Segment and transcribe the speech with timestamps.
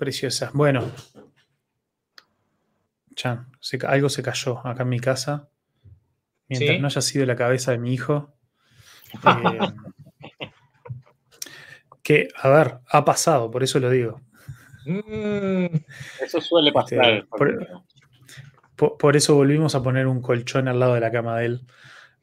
[0.00, 0.50] Preciosa.
[0.54, 0.90] Bueno.
[3.14, 3.52] Chan,
[3.86, 5.50] algo se cayó acá en mi casa.
[6.48, 8.34] Mientras no haya sido la cabeza de mi hijo.
[10.40, 10.50] Eh,
[12.02, 14.20] que, a ver, ha pasado, por eso lo digo.
[14.86, 15.66] Mm,
[16.22, 17.26] eso suele este, pasar.
[18.76, 21.66] por, eso volvimos a poner un colchón al lado de la cama de él.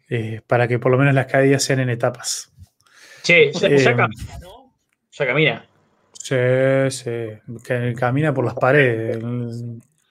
[0.09, 2.53] Eh, para que por lo menos las caídas sean en etapas.
[3.23, 4.73] Che, ya, eh, camina, ¿no?
[5.11, 5.67] Ya camina.
[6.27, 6.35] Sí,
[6.89, 7.93] sí.
[7.95, 9.23] camina por las paredes.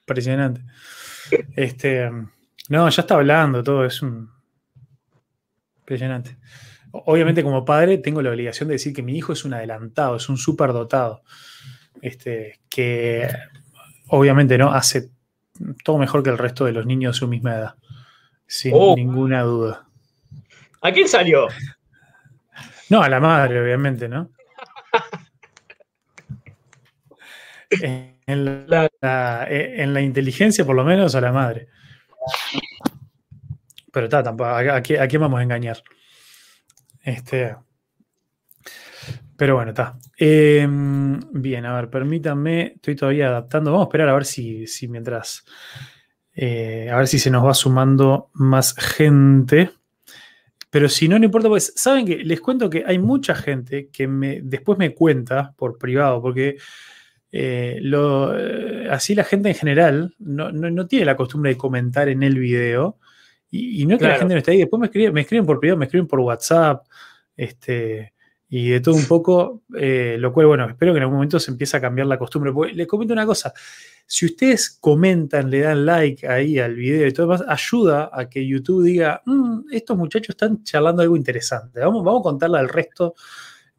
[0.01, 0.63] Impresionante.
[1.55, 2.11] Este,
[2.71, 4.31] no, ya está hablando todo, es un.
[5.81, 6.39] Impresionante.
[6.91, 10.27] Obviamente, como padre, tengo la obligación de decir que mi hijo es un adelantado, es
[10.31, 11.23] un superdotado.
[12.01, 13.29] Este, que
[14.09, 15.11] obviamente no hace
[15.85, 17.75] todo mejor que el resto de los niños de su misma edad.
[18.47, 18.97] Sin oh.
[18.97, 19.87] ninguna duda.
[20.81, 21.49] ¿A quién salió?
[22.89, 24.31] No, a la madre, obviamente, ¿no?
[27.83, 31.69] En, la, inteligencia, por lo menos, a la madre.
[33.93, 35.83] Pero está, tampoco, ¿a, quién vamos a engañar?
[37.03, 37.57] Este.
[39.37, 39.99] Pero bueno, está.
[40.17, 43.71] Em, bien, a ver, permítanme, estoy todavía adaptando.
[43.71, 45.45] Vamos a esperar a ver si, si mientras.
[46.35, 49.71] Eh, a ver si se nos va sumando más gente.
[50.71, 54.07] Pero si no, no importa, pues saben que les cuento que hay mucha gente que
[54.07, 56.57] me, después me cuenta por privado, porque
[57.39, 62.23] eh, lo, eh, así la gente en general no, tiene la costumbre de comentar en
[62.23, 62.99] el video.
[63.51, 65.61] Y, no es que la gente no esté ahí, después me escriben, me escriben por
[65.61, 66.87] privado, me escriben por WhatsApp,
[67.37, 68.15] este,
[68.49, 71.51] y de todo un poco, eh, lo cual, bueno, espero que en algún momento se
[71.51, 72.53] empiece a cambiar la costumbre.
[72.73, 73.53] les comento una cosa,
[74.07, 78.47] si ustedes comentan, le dan like ahí al video y todo demás, ayuda a que
[78.47, 81.81] YouTube diga, mm, estos muchachos están charlando algo interesante.
[81.81, 83.15] Vamos, vamos a contarle al resto,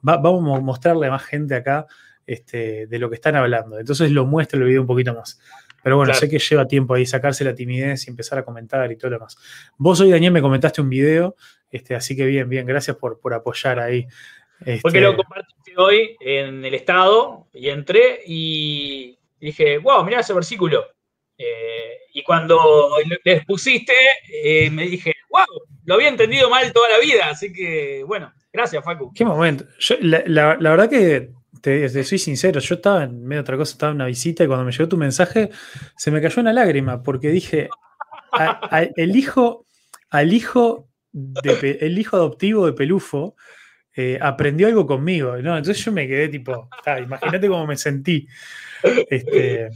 [0.01, 1.87] vamos a mostrarle a más gente acá
[2.27, 3.79] este, de lo que están hablando.
[3.79, 5.39] Entonces lo muestra el video un poquito más.
[5.81, 8.97] Pero bueno, sé que lleva tiempo ahí sacarse la timidez y empezar a comentar y
[8.97, 9.37] todo lo demás.
[9.77, 11.35] Vos hoy, Daniel, me comentaste un video,
[11.71, 14.05] este, así que bien, bien, gracias por, por apoyar ahí.
[14.81, 20.33] Porque lo este compartiste hoy en el estado y entré y dije, wow, mirá ese
[20.33, 20.85] versículo.
[21.37, 23.93] Eh, y cuando les pusiste,
[24.43, 25.45] eh, me dije, wow,
[25.85, 27.29] lo había entendido mal toda la vida.
[27.29, 29.13] Así que, bueno, gracias, Facu.
[29.13, 29.65] Qué momento.
[30.01, 31.29] la, verdad que
[31.61, 34.47] te, soy sincero, yo estaba en medio de otra cosa, estaba en una visita y
[34.47, 35.49] cuando me llegó tu mensaje
[35.95, 37.69] se me cayó una lágrima porque dije,
[38.95, 39.65] el hijo,
[40.09, 43.35] al hijo, el hijo adoptivo de Pelufo
[43.95, 45.57] eh, aprendió algo conmigo, ¿no?
[45.57, 46.69] Entonces yo me quedé tipo,
[47.03, 48.27] imagínate cómo me sentí.
[49.09, 49.69] Este,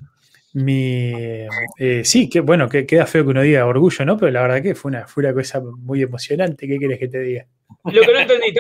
[0.54, 1.14] mi,
[1.80, 4.18] eh, sí, que bueno, que queda feo que uno diga orgullo, ¿no?
[4.18, 6.68] Pero la verdad que fue una, fue una cosa muy emocionante.
[6.68, 7.48] ¿Qué quieres que te diga?
[7.86, 8.54] Lo que no entendí,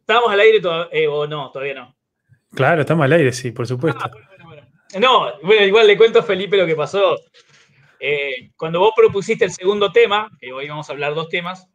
[0.00, 1.50] ¿estamos al aire, eh, o no?
[1.50, 1.97] Todavía no.
[2.54, 4.00] Claro, estamos al aire, sí, por supuesto.
[4.02, 4.10] Ah,
[4.98, 7.16] no, bueno, igual le cuento a Felipe lo que pasó.
[8.00, 11.68] Eh, cuando vos propusiste el segundo tema, que hoy vamos a hablar dos temas,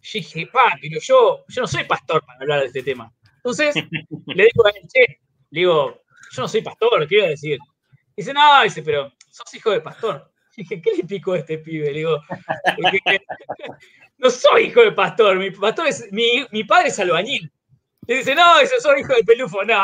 [0.00, 3.12] yo dije, pa, pero yo, yo no soy pastor para hablar de este tema.
[3.36, 3.74] Entonces,
[4.26, 5.20] le digo a él, che,
[5.50, 6.02] le digo,
[6.32, 7.58] yo no soy pastor, ¿qué iba a decir?
[8.16, 10.30] Dice, no, dice, pero sos hijo de pastor.
[10.56, 11.86] dije, ¿qué le picó a este pibe?
[11.86, 12.20] Le digo,
[14.18, 17.50] no soy hijo de pastor, mi pastor es, mi, mi padre es albañil.
[18.06, 19.74] Y dice, no, dice, soy hijo de pelufo, no.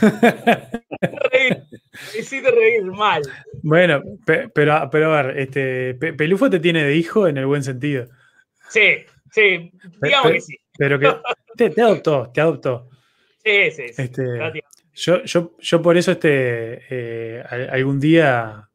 [1.32, 3.22] Me hiciste reír mal.
[3.62, 8.06] Bueno, pero, pero a ver, este, pelufo te tiene de hijo en el buen sentido.
[8.68, 9.72] Sí, sí,
[10.02, 10.58] digamos que sí.
[10.78, 12.90] Pero que te, adoptó, te adoptó.
[13.42, 14.02] Sí, sí, sí.
[14.02, 14.22] Este,
[14.94, 18.68] yo, yo, yo por eso este, eh, algún día,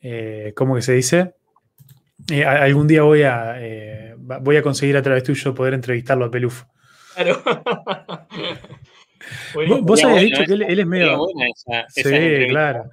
[0.00, 1.34] eh, ¿cómo que se dice?
[2.30, 6.66] Eh, algún día voy a, voy a conseguir a través tuyo poder entrevistarlo a Pelufo.
[7.14, 7.42] Claro.
[9.82, 11.26] Vos habías dicho que él, es medio.
[11.88, 12.02] sí,
[12.48, 12.90] claro.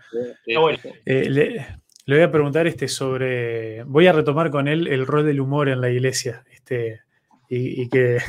[1.05, 1.67] le,
[2.07, 3.83] voy a preguntar este sobre.
[3.83, 6.43] Voy a retomar con él el rol del humor en la iglesia.
[6.51, 7.01] Este,
[7.49, 8.19] y, que,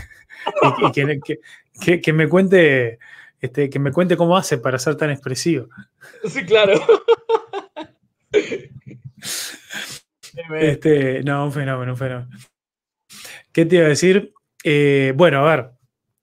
[2.02, 2.98] que, me cuente
[3.42, 5.68] este, que me cuente cómo hace para ser tan expresivo.
[6.24, 6.80] Sí, claro.
[10.60, 12.30] este, no, un fenómeno, un fenómeno.
[13.52, 14.32] ¿Qué te iba a decir?
[14.62, 15.70] Eh, bueno, a ver,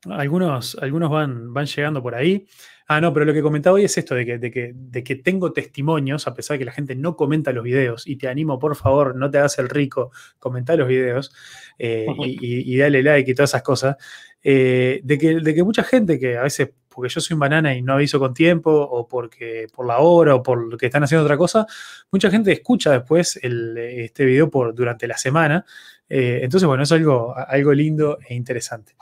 [0.09, 2.47] algunos, algunos van, van llegando por ahí.
[2.87, 5.15] Ah, no, pero lo que comentaba hoy es esto, de que, de, que, de que,
[5.15, 8.57] tengo testimonios, a pesar de que la gente no comenta los videos, y te animo,
[8.57, 11.31] por favor, no te hagas el rico, comenta los videos
[11.77, 13.95] eh, y, dale like y todas esas cosas,
[14.41, 17.73] eh, de, que, de que mucha gente que a veces porque yo soy un banana
[17.75, 21.23] y no aviso con tiempo, o porque por la hora, o por que están haciendo
[21.23, 21.65] otra cosa,
[22.11, 25.63] mucha gente escucha después este video por, durante la semana.
[26.09, 28.95] Eh, entonces, bueno, es algo, algo lindo e interesante.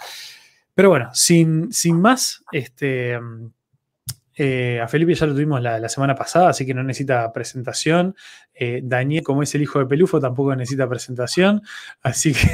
[0.77, 3.17] Pero bueno, sin, sin más, este,
[4.39, 8.15] Eh, a Felipe ya lo tuvimos la, semana pasada, así que no necesita presentación.
[8.53, 11.63] Eh, Daniel, como es el hijo de Pelufo, tampoco necesita presentación.
[12.03, 12.47] Así que,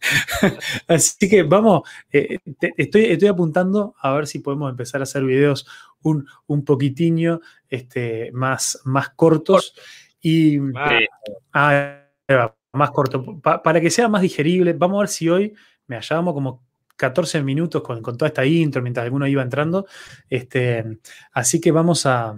[0.86, 1.82] así que vamos,
[2.12, 2.38] eh,
[2.76, 5.66] estoy, estoy apuntando a ver si podemos empezar a hacer videos
[6.02, 6.64] un, un
[7.68, 9.74] este, más, más cortos.
[10.20, 10.60] Y
[11.52, 12.06] ah,
[12.72, 14.72] más corto, para que sea más digerible.
[14.74, 15.52] Vamos a ver si hoy
[15.88, 16.69] me hallamos como
[17.00, 19.86] 14 minutos con, toda esta intro mientras alguno iba entrando.
[20.28, 20.84] Este,
[21.32, 22.36] así que vamos a,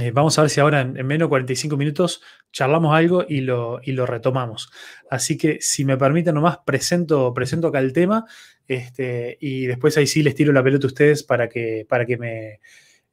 [0.00, 2.20] eh, vamos a ver si ahora en, menos de 45 minutos
[2.52, 4.70] charlamos algo y lo, y lo retomamos.
[5.08, 8.24] Así que si me permiten nomás, presento, presento acá el tema
[8.66, 12.16] este, y después ahí sí les tiro la pelota a ustedes para que, para que
[12.16, 12.60] me...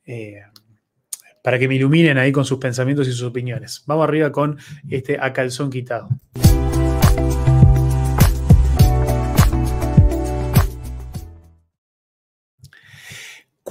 [0.06, 0.42] Eh,
[1.44, 3.84] para que me iluminen ahí con sus pensamientos y sus opiniones.
[3.86, 4.58] Vamos arriba con
[4.90, 6.08] este a calzón quitado.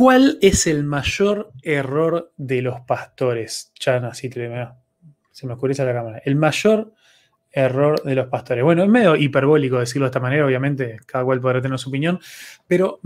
[0.03, 3.71] ¿Cuál es el mayor error de los pastores?
[3.79, 6.21] Chan, así se me oscurece la cámara.
[6.25, 6.93] El mayor
[7.53, 8.65] error de los pastores.
[8.65, 12.19] Bueno, es medio hiperbólico decirlo de esta manera, obviamente, cada cual podrá tener su opinión,
[12.67, 12.99] pero,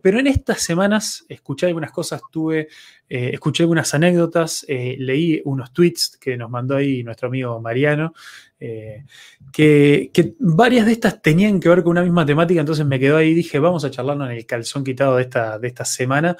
[0.00, 2.68] pero en estas semanas escuché algunas cosas, tuve,
[3.08, 8.14] eh, escuché algunas anécdotas, eh, leí unos tweets que nos mandó ahí nuestro amigo Mariano,
[8.58, 9.04] eh,
[9.52, 13.30] que, varias de estas tenían que ver con una misma temática, entonces me quedó ahí
[13.30, 16.36] y dije, vamos a charlarlo en el calzón quitado de esta, de esta semana,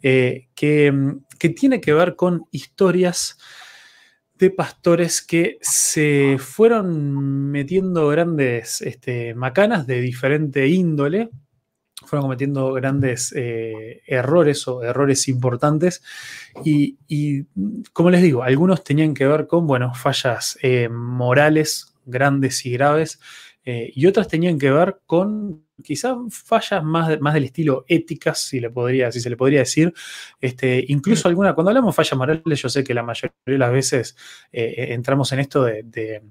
[0.00, 3.38] que, que tiene que ver con historias
[4.40, 11.28] de pastores que se fueron metiendo grandes este, macanas de diferente índole,
[12.10, 16.02] fueron cometiendo grandes eh, errores o errores importantes
[16.64, 17.46] y,
[17.92, 23.20] como les digo, algunos tenían que ver con, bueno, fallas eh, morales grandes y graves
[23.64, 28.58] eh, y otras tenían que ver con quizás fallas más, más del estilo éticas, si,
[28.58, 29.94] le podría, si se le podría decir.
[30.40, 33.72] Este, incluso alguna, cuando hablamos de fallas morales, yo sé que la mayoría de las
[33.72, 34.16] veces
[34.50, 36.22] entramos en esto de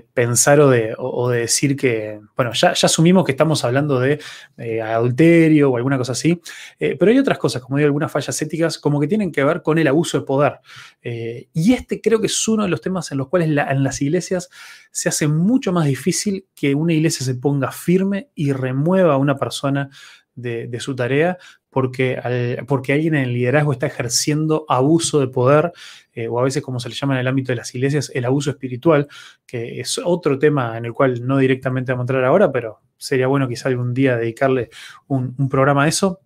[0.00, 4.20] pensar o de, de, decir que, bueno, ya, asumimos que estamos hablando de
[4.56, 6.40] eh, adulterio o alguna cosa así,
[6.78, 9.62] eh, pero hay otras cosas, como digo, algunas fallas éticas, como que tienen que ver
[9.62, 10.60] con el abuso de poder.
[11.02, 14.00] Eh, y este creo que es uno de los temas en los cuales en las
[14.02, 14.48] iglesias
[14.90, 19.36] se hace mucho más difícil que una iglesia se ponga firme y remueva a una
[19.36, 19.90] persona
[20.34, 21.38] de, su tarea
[21.72, 25.72] porque, porque alguien en el liderazgo está ejerciendo abuso de poder,
[26.12, 28.26] eh, o a veces como se le llama en el ámbito de las iglesias, el
[28.26, 29.08] abuso espiritual,
[29.46, 33.26] que es otro tema en el cual no directamente vamos a entrar ahora, pero sería
[33.26, 34.68] bueno quizá algún día dedicarle
[35.08, 36.20] un, programa a eso.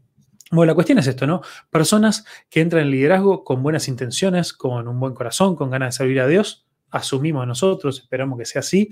[0.51, 1.43] Bueno, la cuestión es esto, ¿no?
[1.71, 5.99] Personas que entran en liderazgo con buenas intenciones, con un buen corazón, con ganas de
[5.99, 8.91] servir a Dios, asumimos nosotros, esperamos que sea así,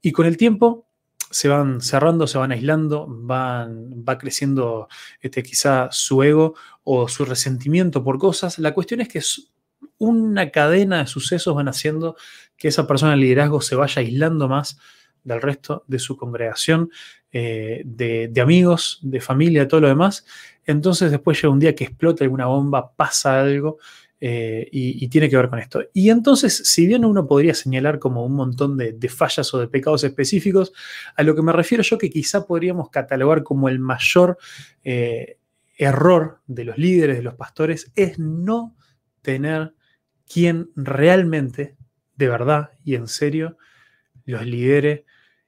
[0.00, 0.86] y con el tiempo
[1.32, 4.88] se van cerrando, se van aislando, van, va creciendo
[5.20, 8.58] este, quizá su ego o su resentimiento por cosas.
[8.58, 9.20] La cuestión es que
[9.98, 12.16] una cadena de sucesos van haciendo
[12.56, 14.78] que esa persona de liderazgo se vaya aislando más
[15.24, 16.90] del resto de su congregación,
[17.32, 20.26] eh, de, de, amigos, de familia, todo lo demás.
[20.64, 23.78] Entonces después llega un día que explota alguna bomba, pasa algo
[24.24, 25.82] eh, y, tiene que ver con esto.
[25.92, 30.04] Y entonces, si bien uno podría señalar como un montón de, fallas o de pecados
[30.04, 30.72] específicos,
[31.16, 34.38] a lo que me refiero yo que quizá podríamos catalogar como el mayor
[34.84, 35.38] eh,
[35.76, 38.76] error de los líderes, de los pastores, es no
[39.22, 39.74] tener
[40.32, 41.74] quien realmente,
[42.14, 43.58] de verdad y en serio,
[44.24, 45.04] los lidere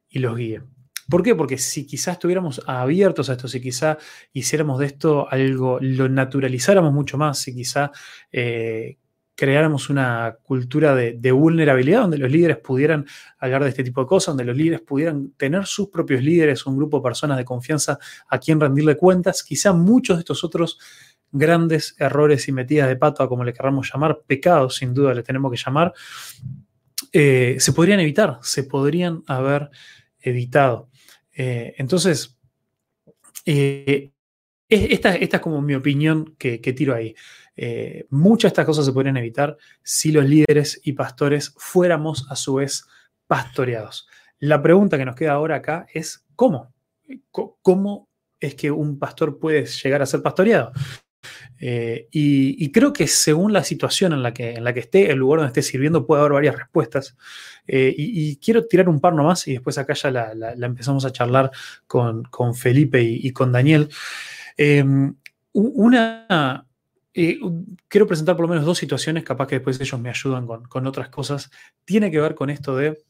[0.09, 0.63] y los guíe.
[1.09, 1.35] ¿Por qué?
[1.35, 3.99] Porque si quizás estuviéramos abiertos a esto, si quizá
[4.33, 7.91] hiciéramos de esto algo, lo naturalizáramos mucho más, si quizá
[8.33, 8.99] eh,
[9.35, 13.05] creáramos una cultura de, vulnerabilidad donde los líderes pudieran
[13.39, 16.77] hablar de este tipo de cosas, donde los líderes pudieran tener sus propios líderes, un
[16.77, 20.79] grupo de personas de confianza a quien rendirle cuentas, quizá muchos de estos otros
[21.33, 25.51] grandes errores y metidas de pato, como le queramos llamar, pecados sin duda le tenemos
[25.51, 25.93] que llamar,
[27.13, 29.71] eh, se podrían evitar, se podrían haber
[30.21, 30.89] evitado.
[31.35, 32.39] Eh, entonces,
[33.45, 34.13] eh,
[34.69, 37.15] esta, es como mi opinión que, tiro ahí.
[37.57, 42.37] Eh, muchas de estas cosas se podrían evitar si los líderes y pastores fuéramos a
[42.37, 42.87] su vez
[43.27, 44.09] pastoreados.
[44.39, 46.73] La pregunta que nos queda ahora acá es ¿cómo?
[47.31, 48.09] ¿Cómo
[48.41, 50.73] es que un pastor puede llegar a ser pastoreado?
[51.67, 55.17] Eh, y, creo que según la situación en la, que, en la que esté, el
[55.17, 57.17] lugar donde esté sirviendo, puede haber varias respuestas.
[57.67, 61.51] Eh, y, quiero tirar un par nomás y después acá ya la, empezamos a charlar
[61.87, 63.89] con, Felipe y, con Daniel.
[64.59, 65.15] Em,
[65.55, 66.67] una,
[67.15, 67.39] eh,
[67.89, 71.09] quiero presentar por lo menos dos situaciones, capaz que después ellos me ayudan con, otras
[71.09, 71.51] cosas.
[71.87, 73.03] Tiene que ver con esto de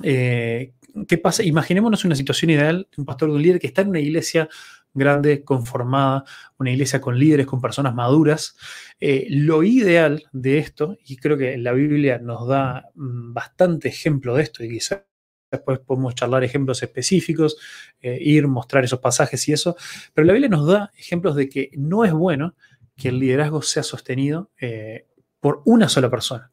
[0.00, 1.42] ¿qué pasa?
[1.42, 4.48] Imaginémonos una situación ideal de un pastor de un líder que está en una iglesia
[4.96, 6.24] grande, conformada,
[6.58, 8.56] una iglesia con líderes, con personas maduras.
[8.98, 14.34] Eh, lo ideal de esto, y creo que la Biblia nos da mm, bastante ejemplo
[14.34, 15.02] de esto, y quizás
[15.50, 17.56] después podemos charlar ejemplos específicos,
[18.00, 19.76] eh, ir, mostrar esos pasajes y eso,
[20.14, 22.54] pero la Biblia nos da ejemplos de que no es bueno
[22.96, 25.06] que el liderazgo sea sostenido eh,
[25.40, 26.50] por una sola persona.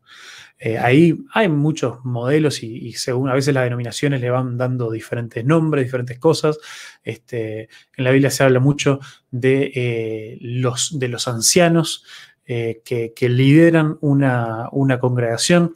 [0.58, 5.44] Eh, ahí hay muchos modelos y, según a veces las denominaciones le van dando diferentes
[5.44, 6.58] nombres, diferentes cosas.
[7.04, 7.64] Este,
[7.98, 12.06] en la Biblia se habla mucho de, eh, los, de los ancianos
[12.46, 14.70] eh, que, lideran una,
[15.02, 15.74] congregación.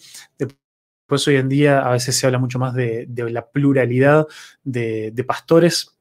[1.05, 4.27] Por eso hoy en día a veces se habla mucho más de, la pluralidad
[4.63, 5.96] de, de pastores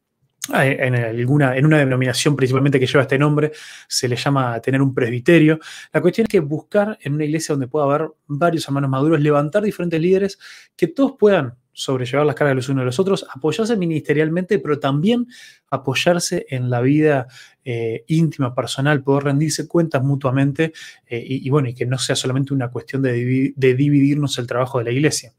[0.54, 3.52] en, alguna, en una denominación principalmente que lleva este nombre,
[3.88, 5.58] se le llama tener un presbiterio.
[5.92, 9.62] La cuestión es que buscar en una iglesia donde pueda haber varios hermanos maduros, levantar
[9.62, 10.38] diferentes líderes
[10.76, 15.26] que todos puedan sobrellevar las cargas los unos de los otros, apoyarse ministerialmente, pero también
[15.70, 17.26] apoyarse en la vida
[17.62, 20.72] eh, íntima, personal, poder rendirse cuentas mutuamente
[21.06, 23.12] eh, y, bueno, y que no sea solamente una cuestión de,
[23.54, 25.34] dividirnos el trabajo de la iglesia.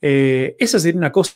[0.00, 1.32] Eh, esa sería una cosa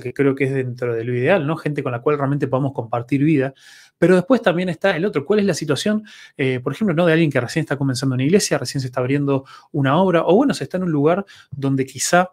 [0.00, 1.56] que creo que es dentro de lo ideal, ¿no?
[1.56, 3.54] Gente con la cual realmente podamos compartir vida.
[3.98, 6.04] Pero después también está el otro, ¿cuál es la situación,
[6.36, 9.00] eh, por ejemplo, no de alguien que recién está comenzando una iglesia, recién se está
[9.00, 12.30] abriendo una obra, o bueno, se está en un lugar donde quizá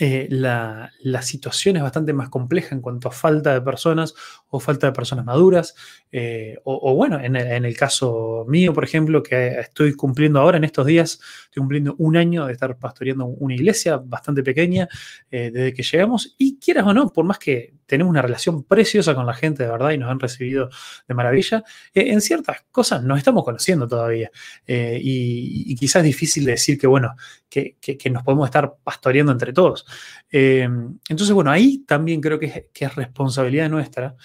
[0.00, 0.90] eh, la,
[1.22, 4.14] situación es bastante más compleja en cuanto a falta de personas
[4.48, 5.74] o falta de personas maduras.
[6.10, 10.86] Eh, o, bueno, en el, caso mío, por ejemplo, que estoy cumpliendo ahora en estos
[10.86, 14.88] días, estoy cumpliendo un año de estar pastoreando una iglesia bastante pequeña
[15.30, 16.34] eh, desde que llegamos.
[16.38, 19.70] Y quieras o no, por más que tenemos una relación preciosa con la gente de
[19.70, 20.68] verdad y nos han recibido
[21.06, 24.30] de maravilla, en ciertas cosas nos estamos conociendo todavía.
[24.66, 27.14] Y, quizás es difícil decir que, bueno,
[27.48, 29.84] que nos podemos estar pastoreando entre todos.
[30.30, 30.68] Eh,
[31.08, 34.16] entonces, bueno, ahí también creo que es, responsabilidad nuestra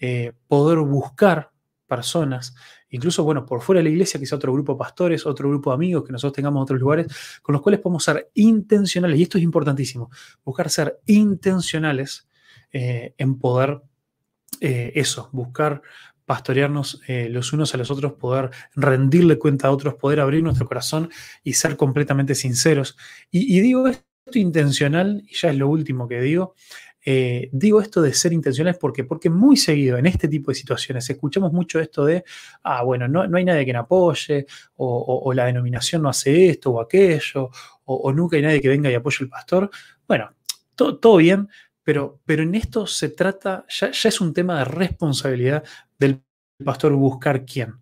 [0.00, 1.52] eh, poder buscar
[1.86, 2.54] personas,
[2.88, 5.74] incluso, bueno, por fuera de la iglesia, quizá otro grupo de pastores, otro grupo de
[5.74, 9.38] amigos que nosotros tengamos en otros lugares, con los cuales podemos ser intencionales, y esto
[9.38, 10.10] es importantísimo,
[10.44, 12.28] buscar ser intencionales
[12.72, 13.82] eh, en poder
[14.60, 15.80] eso, buscar
[16.26, 21.08] pastorearnos los unos a los otros, poder rendirle cuenta a otros, poder abrir nuestro corazón
[21.42, 22.94] y ser completamente sinceros.
[23.30, 26.54] Y, digo esto intencional, y ya es lo último que digo,
[27.04, 31.08] eh, digo esto de ser intencional porque, porque muy seguido en este tipo de situaciones
[31.08, 32.24] escuchamos mucho esto de,
[32.62, 34.46] ah, bueno, no, no hay nadie que me apoye,
[34.76, 37.50] o, la denominación no hace esto o aquello,
[37.84, 39.70] o, nunca hay nadie que venga y apoye al pastor.
[40.06, 40.30] Bueno,
[40.76, 41.48] todo bien,
[41.90, 45.64] pero, pero en esto se trata, ya, ya es un tema de responsabilidad
[45.98, 46.22] del
[46.64, 47.80] pastor buscar quién.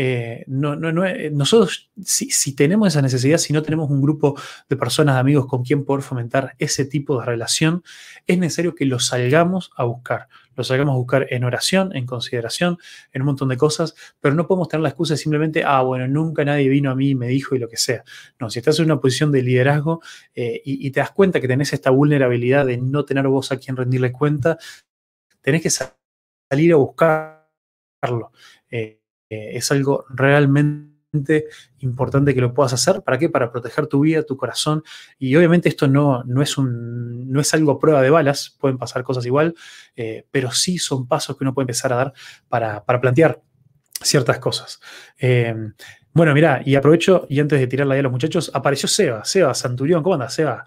[0.00, 0.74] Eh, no,
[1.04, 5.46] eh, nosotros, si, tenemos esa necesidad, si no tenemos un grupo de personas, de amigos
[5.46, 7.82] con quien poder fomentar ese tipo de relación,
[8.24, 10.28] es necesario que lo salgamos a buscar.
[10.54, 12.78] Lo salgamos a buscar en oración, en consideración,
[13.12, 16.06] en un montón de cosas, pero no podemos tener la excusa de simplemente, ah, bueno,
[16.06, 18.04] nunca nadie vino a mí y me dijo y lo que sea.
[18.38, 20.00] No, si estás en una posición de liderazgo
[20.32, 23.76] eh, y, te das cuenta que tenés esta vulnerabilidad de no tener voz a quien
[23.76, 24.58] rendirle cuenta,
[25.40, 28.30] tenés que salir a buscarlo.
[29.28, 30.98] Es algo realmente
[31.78, 33.02] importante que lo puedas hacer.
[33.02, 33.28] ¿Para qué?
[33.28, 34.82] Para proteger tu vida, tu corazón.
[35.18, 39.02] Y obviamente esto no, no, es, un, no es algo prueba de balas, pueden pasar
[39.02, 39.54] cosas igual,
[39.96, 42.12] eh, pero sí son pasos que uno puede empezar a dar
[42.48, 43.40] para, plantear
[44.02, 44.80] ciertas cosas.
[45.18, 45.54] Eh,
[46.12, 49.54] bueno, mira, y aprovecho, y antes de tirarla ahí a los muchachos, apareció Seba, Seba
[49.54, 50.64] Santurión, ¿cómo andas, Seba?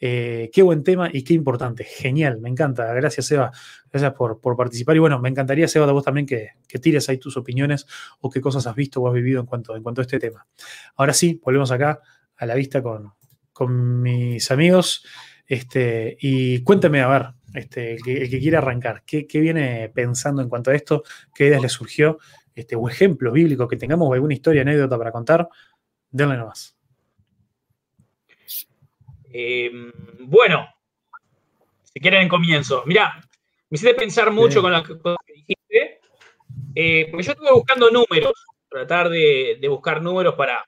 [0.00, 1.84] Eh, qué buen tema y qué importante.
[1.84, 2.92] Genial, me encanta.
[2.94, 3.52] Gracias, Eva.
[3.90, 4.96] Gracias por, participar.
[4.96, 7.86] Y bueno, me encantaría, Seba, de vos también que, tires ahí tus opiniones
[8.20, 10.46] o qué cosas has visto o has vivido en cuanto, en cuanto a este tema.
[10.96, 12.00] Ahora sí, volvemos acá
[12.36, 15.04] a la vista con, mis amigos.
[15.46, 20.70] Este, y cuéntame, a ver, este, el, que, quiera arrancar, ¿qué, viene pensando en cuanto
[20.70, 21.04] a esto?
[21.34, 22.18] ¿Qué ideas le surgió?
[22.54, 25.48] Este, o ejemplo bíblico, que tengamos alguna historia, anécdota para contar,
[26.10, 26.73] denle nomás.
[29.36, 30.72] Em, bueno,
[31.82, 32.84] si quieren comienzo.
[32.86, 33.14] Mira,
[33.68, 36.00] me hiciste pensar mucho con las cosas que dijiste,
[36.76, 38.32] eh, porque yo estuve buscando números,
[38.68, 40.64] tratar de, buscar números para,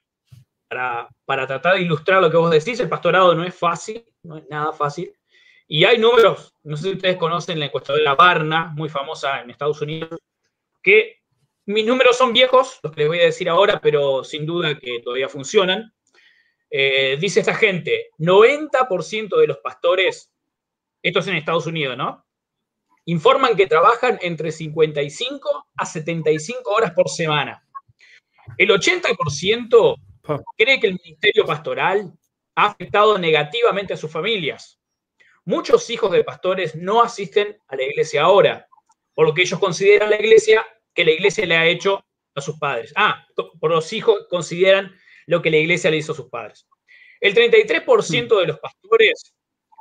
[0.69, 2.81] para, tratar de ilustrar lo que vos decís.
[2.81, 5.13] El pastorado no es fácil, no es nada fácil.
[5.69, 9.81] Y hay números, no sé si ustedes conocen la encuestadora Barna, muy famosa en Estados
[9.81, 10.19] Unidos,
[10.83, 11.21] que
[11.67, 15.01] mis números son viejos, los que les voy a decir ahora, pero sin duda que
[15.05, 15.93] todavía funcionan.
[16.71, 20.33] Eh, dice esta gente, 90% de los pastores,
[21.03, 22.27] esto es en Estados Unidos, ¿no?
[23.05, 27.65] Informan que trabajan entre 55 a 75 horas por semana.
[28.59, 29.97] El 80%
[30.57, 32.13] cree que el ministerio pastoral
[32.57, 34.81] ha afectado negativamente a sus familias.
[35.45, 38.69] Muchos hijos de pastores no asisten a la iglesia ahora.
[39.15, 42.05] por lo que ellos consideran la iglesia, que la iglesia le ha hecho
[42.35, 42.93] a sus padres.
[42.97, 43.27] Ah,
[43.59, 44.95] por los hijos consideran
[45.27, 46.67] lo que la iglesia le hizo a sus padres.
[47.21, 49.35] El 33% de los pastores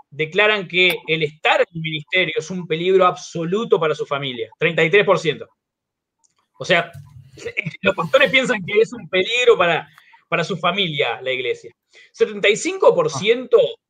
[0.09, 4.49] declaran que el estar en el ministerio es un peligro absoluto para su familia.
[4.59, 5.47] 33%.
[6.57, 6.91] O sea,
[7.81, 9.87] los pastores piensan que es un peligro para,
[10.29, 11.73] para su familia la iglesia.
[12.17, 13.49] 75%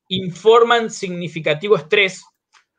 [0.09, 2.23] informan significativo estrés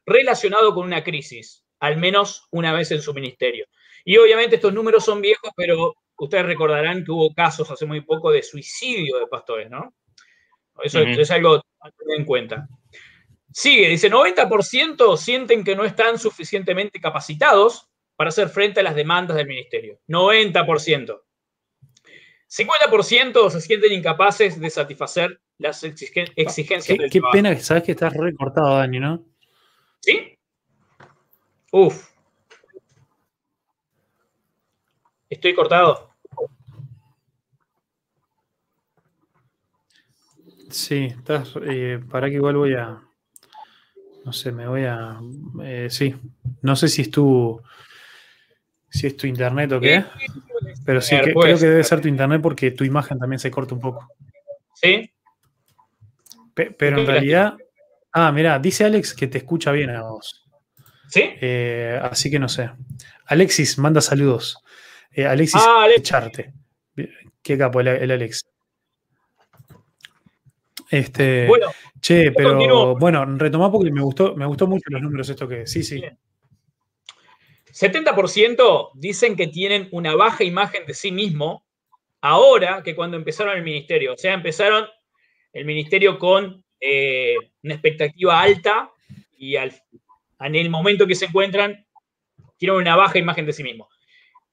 [0.05, 3.67] relacionado con una crisis, al menos una vez en su ministerio.
[4.05, 8.31] Y obviamente estos números son viejos, pero ustedes recordarán que hubo casos hace muy poco
[8.31, 9.95] de suicidio de pastores, ¿no?
[10.83, 12.69] Eso es algo a tener en cuenta.
[13.53, 19.37] Sigue, dice, 90% sienten que no están suficientemente capacitados para hacer frente a las demandas
[19.37, 19.99] del ministerio.
[20.09, 21.23] 90%.
[22.49, 28.13] 50% se sienten incapaces de satisfacer las exigencias qué, Qué pena que sabes que estás
[28.13, 29.25] recortado, Dani, ¿no?
[30.01, 30.39] ¿Sí?
[31.73, 32.16] Uf.
[35.29, 36.11] ¿Estoy cortado?
[40.71, 41.55] Sí, estás.
[41.63, 43.01] Eh, para que igual voy a.
[44.25, 45.19] No sé, me voy a.
[45.63, 46.15] Eh, sí.
[46.63, 47.61] No sé si es tu.
[48.89, 50.05] Si es tu internet o qué.
[50.85, 53.75] Pero sí, que, creo que debe ser tu internet porque tu imagen también se corta
[53.75, 54.09] un poco.
[54.75, 55.11] ¿Sí?
[56.55, 57.57] pero en realidad.
[58.13, 60.47] Ah, mira, dice Alex que te escucha bien a vos.
[61.09, 61.23] ¿Sí?
[61.41, 62.71] Eh, así que no sé.
[63.27, 64.59] Alexis, manda saludos.
[65.29, 66.53] Alexis, ah, echarte.
[67.43, 68.47] Qué capo el, el Alex.
[70.91, 71.67] Este, bueno,
[72.01, 75.83] che, pero bueno, retomá porque me gustó, me gustó mucho los números esto que sí,
[75.83, 76.03] sí.
[77.73, 81.67] 70% dicen que tienen una baja imagen de sí mismo
[82.21, 84.15] ahora que cuando empezaron el ministerio.
[84.15, 84.87] O sea, empezaron
[85.53, 88.91] el ministerio con eh, una expectativa alta
[89.37, 89.73] y al,
[90.41, 91.87] en el momento que se encuentran
[92.57, 93.89] tienen una baja imagen de sí mismo.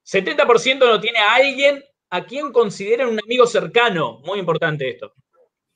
[0.05, 4.19] 70% no tiene a alguien a quien consideren un amigo cercano.
[4.19, 5.13] Muy importante esto.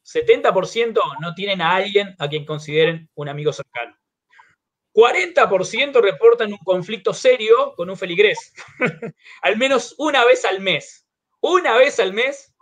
[0.06, 3.98] 70% no tienen a alguien a quien consideren un amigo cercano.
[4.94, 8.54] 40% reportan un conflicto serio con un feligrés.
[9.42, 11.08] al menos una vez al mes.
[11.40, 12.56] Una vez al mes,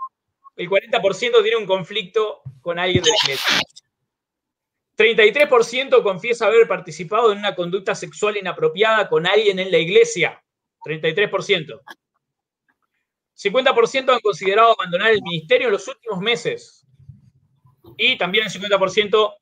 [0.55, 3.57] el 40% tiene un conflicto con alguien de la iglesia.
[4.97, 10.44] 33% confiesa haber participado en una conducta sexual inapropiada con alguien en la iglesia.
[10.85, 11.81] 33%.
[13.35, 16.85] 50% han considerado abandonar el ministerio en los últimos meses
[17.97, 19.33] y también el 50%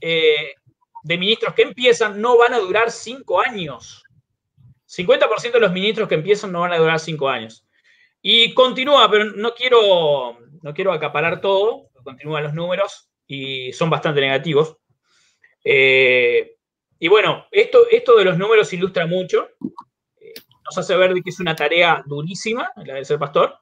[0.00, 0.54] eh,
[1.02, 4.04] de ministros que empiezan no van a durar cinco años.
[4.86, 7.66] 50% de los ministros que empiezan no van a durar cinco años.
[8.22, 14.20] Y continúa, pero no quiero, no quiero acaparar todo, continúan los números y son bastante
[14.20, 14.76] negativos.
[15.64, 16.56] Eh,
[16.98, 19.48] y bueno, esto, esto de los números ilustra mucho,
[20.64, 23.58] nos hace ver que es una tarea durísima, la de ser pastor,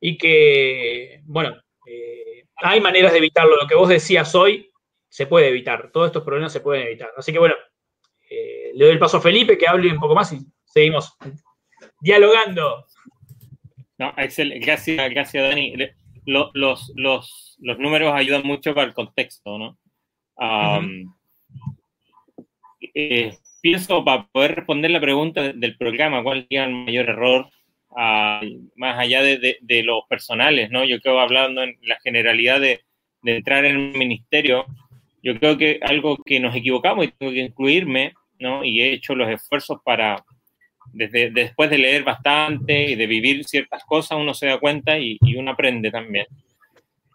[0.00, 1.56] y que, bueno,
[2.60, 3.56] hay maneras de evitarlo.
[3.56, 4.70] Lo que vos decías hoy
[5.08, 5.90] se puede evitar.
[5.92, 7.10] Todos estos problemas se pueden evitar.
[7.16, 7.54] Así que bueno,
[8.30, 11.16] eh, le doy el paso a Felipe que hable un poco más y seguimos
[12.00, 12.86] dialogando.
[13.98, 14.64] No, excelente.
[14.64, 15.74] Gracias, gracias Dani.
[16.26, 19.78] Los, los, números ayudan mucho para el contexto, ¿no?
[22.94, 23.36] Eh,
[23.68, 27.50] pienso para poder responder la pregunta del programa, ¿cuál es el mayor error?
[28.76, 30.84] más allá de, los personales, ¿no?
[30.84, 32.80] Yo creo, hablando en la generalidad de,
[33.24, 34.66] entrar en un ministerio,
[35.22, 38.64] yo creo que algo que nos equivocamos y tengo que incluirme, ¿no?
[38.64, 40.24] Y he hecho los esfuerzos para,
[40.92, 45.18] desde después de leer bastante y de vivir ciertas cosas, uno se da cuenta y,
[45.36, 46.26] uno aprende también.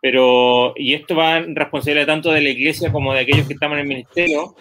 [0.02, 3.76] Pero, y esto va en responsabilidad tanto de la iglesia como de aquellos que estamos
[3.76, 4.56] en el ministerio,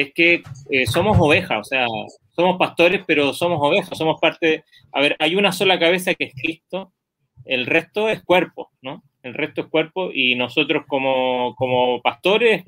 [0.00, 1.86] es que eh, somos ovejas, o sea,
[2.30, 6.34] somos pastores, pero somos ovejas, somos parte, a ver, hay una sola cabeza que es
[6.34, 6.92] Cristo,
[7.44, 9.02] el resto es cuerpo, ¿no?
[9.22, 12.64] El resto es cuerpo y nosotros como, como pastores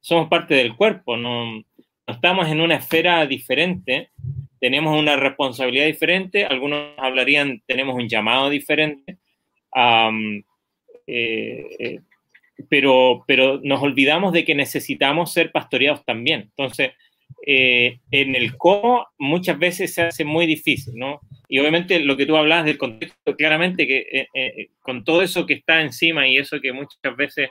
[0.00, 1.62] somos parte del cuerpo, no,
[2.06, 4.10] estamos en una esfera diferente,
[4.58, 9.18] tenemos una responsabilidad diferente, algunos hablarían, tenemos un llamado diferente,
[11.06, 12.00] eh,
[12.68, 16.42] pero, pero nos olvidamos de que necesitamos ser pastoreados también.
[16.56, 16.92] Entonces,
[17.44, 21.20] eh, en el cómo muchas veces se hace muy difícil, ¿no?
[21.48, 25.44] Y obviamente lo que tú hablas del contexto, claramente que eh, eh, con todo eso
[25.44, 27.50] que está encima y eso que muchas veces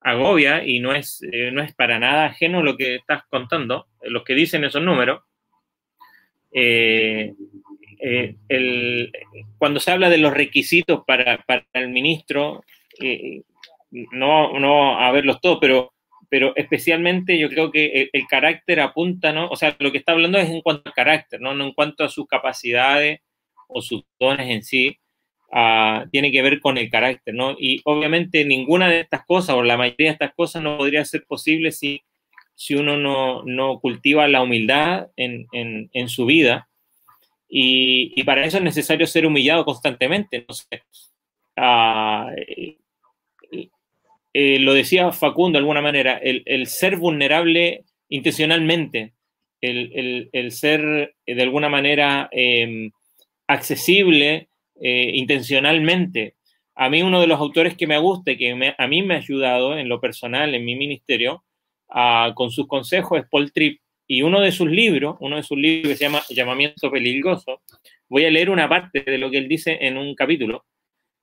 [0.00, 1.20] agobia y no es,
[1.52, 5.22] no es para nada ajeno lo que estás contando, los que dicen esos números,
[6.50, 7.34] el,
[9.58, 12.64] cuando se habla de los requisitos para, para el ministro,
[13.90, 15.92] no, no a verlos todos, pero
[16.28, 19.48] pero especialmente yo creo que el, carácter apunta, ¿no?
[19.48, 21.54] O sea, lo que está hablando es en cuanto al carácter, ¿no?
[21.54, 23.20] No en cuanto a sus capacidades
[23.68, 24.98] o sus dones en sí,
[25.52, 27.56] ah, tiene que ver con el carácter, ¿no?
[27.58, 31.24] Y obviamente ninguna de estas cosas, o la mayoría de estas cosas, no podría ser
[31.26, 32.02] posible si,
[32.54, 36.68] si uno no, no cultiva la humildad en, en, su vida.
[37.48, 40.44] Y, y, para eso es necesario ser humillado constantemente.
[40.46, 40.54] No.
[41.56, 42.30] Ah,
[44.40, 49.14] eh, lo decía Facundo de alguna manera, el, ser vulnerable intencionalmente,
[49.60, 52.92] el, ser eh, de alguna manera em,
[53.48, 54.48] accesible
[54.80, 56.36] eh, intencionalmente.
[56.76, 59.18] A mí uno de los autores que me gusta y que a mí me ha
[59.18, 61.42] ayudado en lo personal, en mi ministerio,
[62.36, 63.80] con sus consejos es Paul Tripp.
[64.06, 67.62] Y uno de sus libros, uno de sus libros que se llama Llamamiento Peligroso,
[68.08, 70.64] voy a leer una parte de lo que él dice en un capítulo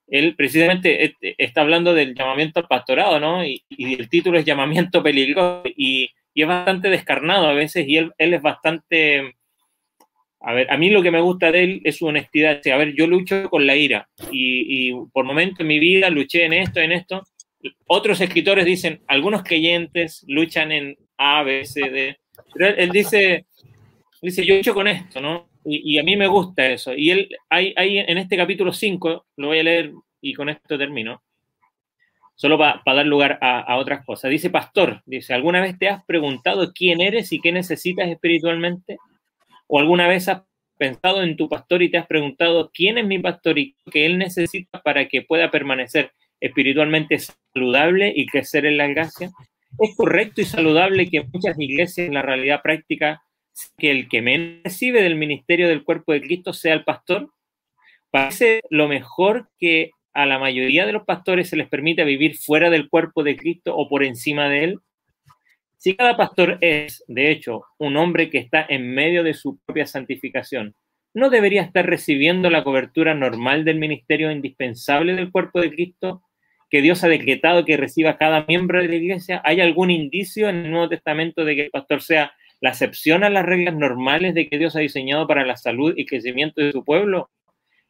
[0.08, 3.44] él precisamente está hablando del llamamiento al pastorado, ¿no?
[3.44, 8.42] Y, el título es llamamiento peligroso y, es bastante descarnado a veces y él, es
[8.42, 9.34] bastante...
[10.40, 12.60] A ver, a mí lo que me gusta de él es su honestidad.
[12.72, 16.52] A ver, yo lucho con la ira y, por momentos en mi vida luché en
[16.52, 17.22] esto, en esto.
[17.86, 22.18] Otros escritores dicen, algunos creyentes luchan en A, B, C, D.
[22.52, 23.46] Pero él, él dice,
[24.20, 25.48] dice, yo lucho con esto, ¿no?
[25.68, 26.94] Y, a mí me gusta eso.
[26.94, 30.78] Y él, hay, hay en este capítulo 5, lo voy a leer y con esto
[30.78, 31.24] termino,
[32.36, 34.30] solo para dar lugar a, a, otras cosas.
[34.30, 38.98] Dice, pastor, dice, ¿alguna vez te has preguntado quién eres y qué necesitas espiritualmente?
[39.66, 40.42] ¿O alguna vez has
[40.78, 44.18] pensado en tu pastor y te has preguntado quién es mi pastor y qué él
[44.18, 49.30] necesita para que pueda permanecer espiritualmente saludable y crecer en la gracia?
[49.80, 53.20] ¿Es correcto y saludable que muchas iglesias en la realidad práctica
[53.76, 57.30] que el que menos recibe del ministerio del cuerpo de Cristo sea el pastor?
[58.10, 62.70] Parece lo mejor que a la mayoría de los pastores se les permite vivir fuera
[62.70, 64.78] del cuerpo de Cristo o por encima de él.
[65.76, 69.86] Si cada pastor es, de hecho, un hombre que está en medio de su propia
[69.86, 70.74] santificación,
[71.12, 76.22] ¿no debería estar recibiendo la cobertura normal del ministerio indispensable del cuerpo de Cristo
[76.70, 79.42] que Dios ha decretado que reciba cada miembro de la iglesia?
[79.44, 83.30] ¿Hay algún indicio en el Nuevo Testamento de que el pastor sea la excepción a
[83.30, 86.84] las reglas normales de que Dios ha diseñado para la salud y crecimiento de su
[86.84, 87.30] pueblo?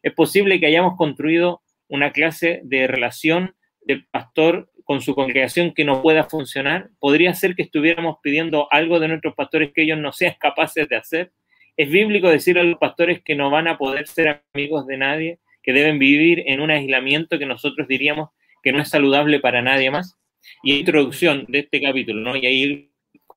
[0.03, 5.83] Es posible que hayamos construido una clase de relación del pastor con su congregación que
[5.83, 6.89] no pueda funcionar.
[6.99, 10.95] Podría ser que estuviéramos pidiendo algo de nuestros pastores que ellos no sean capaces de
[10.95, 11.31] hacer.
[11.75, 15.39] Es bíblico decir a los pastores que no van a poder ser amigos de nadie,
[15.61, 18.29] que deben vivir en un aislamiento que nosotros diríamos
[18.63, 20.17] que no es saludable para nadie más.
[20.63, 22.35] Y introducción de este capítulo, ¿no?
[22.35, 22.91] Y ahí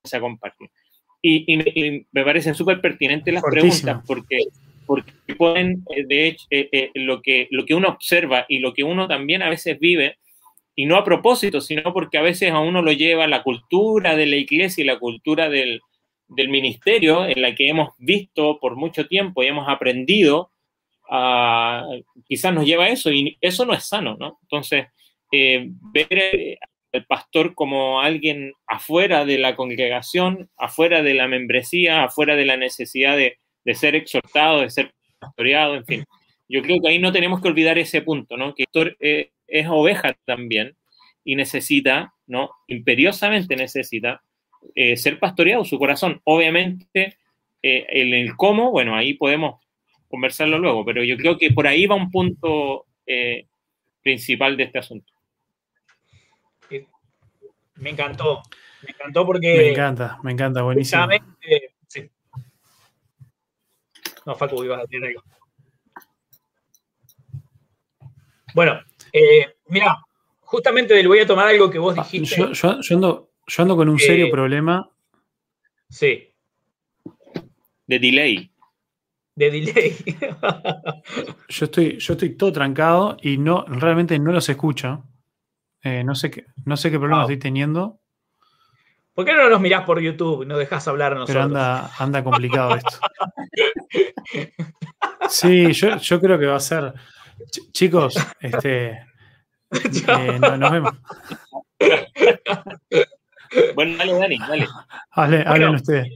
[0.04, 0.70] se a compartir.
[1.22, 4.44] Y, me, parecen súper pertinentes las preguntas porque,
[4.86, 8.72] porque ponen, eh, de hecho, eh, eh, lo, que, lo que uno observa y lo
[8.72, 10.16] que uno también a veces vive,
[10.74, 14.26] y no a propósito, sino porque a veces a uno lo lleva la cultura de
[14.26, 15.80] la iglesia y la cultura del,
[16.28, 20.52] del ministerio en la que hemos visto por mucho tiempo y hemos aprendido,
[22.26, 24.38] quizás nos lleva a eso y eso no es sano, ¿no?
[24.42, 24.86] Entonces,
[25.30, 26.58] ver
[26.92, 32.56] el pastor como alguien afuera de la congregación, afuera de la membresía, afuera de la
[32.56, 33.38] necesidad de,
[33.74, 36.04] ser exhortado, de ser pastoreado, en fin.
[36.48, 38.54] Yo creo que ahí no tenemos que olvidar ese punto, ¿no?
[38.54, 40.76] Que el pastor eh, es oveja también
[41.24, 42.50] y necesita, ¿no?
[42.66, 44.22] Imperiosamente necesita
[44.74, 46.20] eh, ser pastoreado su corazón.
[46.24, 47.18] Obviamente,
[47.62, 49.64] eh, el cómo, bueno, ahí podemos
[50.08, 52.86] conversarlo luego, pero yo creo que por ahí va un punto
[54.02, 55.12] principal de este asunto.
[57.80, 58.42] Me encantó.
[58.82, 59.56] Me encantó porque.
[59.56, 61.06] Me encanta, me encanta, buenísimo.
[61.88, 62.08] Sí.
[64.26, 65.22] No, Facu, ibas a decir algo.
[68.54, 68.80] Bueno,
[69.12, 69.96] eh, mira,
[70.40, 72.36] justamente le voy a tomar algo que vos ah, dijiste.
[72.36, 74.88] Yo, ando, yo ando, con un serio problema.
[75.88, 76.28] Sí.
[77.86, 78.50] De delay.
[79.34, 79.96] De delay.
[81.48, 85.09] yo, estoy, yo estoy todo trancado y no, realmente no los escucho.
[85.82, 88.00] Eh, no, sé qué, no sé qué problema estoy teniendo.
[89.14, 91.34] ¿Por qué no nos mirás por YouTube y nos dejas hablar a nosotros?
[91.34, 92.98] Pero anda, anda complicado esto.
[95.28, 96.92] Sí, yo, yo, creo que va a ser.
[97.72, 99.06] chicos, este.
[99.72, 100.92] Eh, nos vemos.
[103.74, 104.68] Bueno, dale, Dani, dale.
[105.10, 106.08] Hable, hablen ustedes.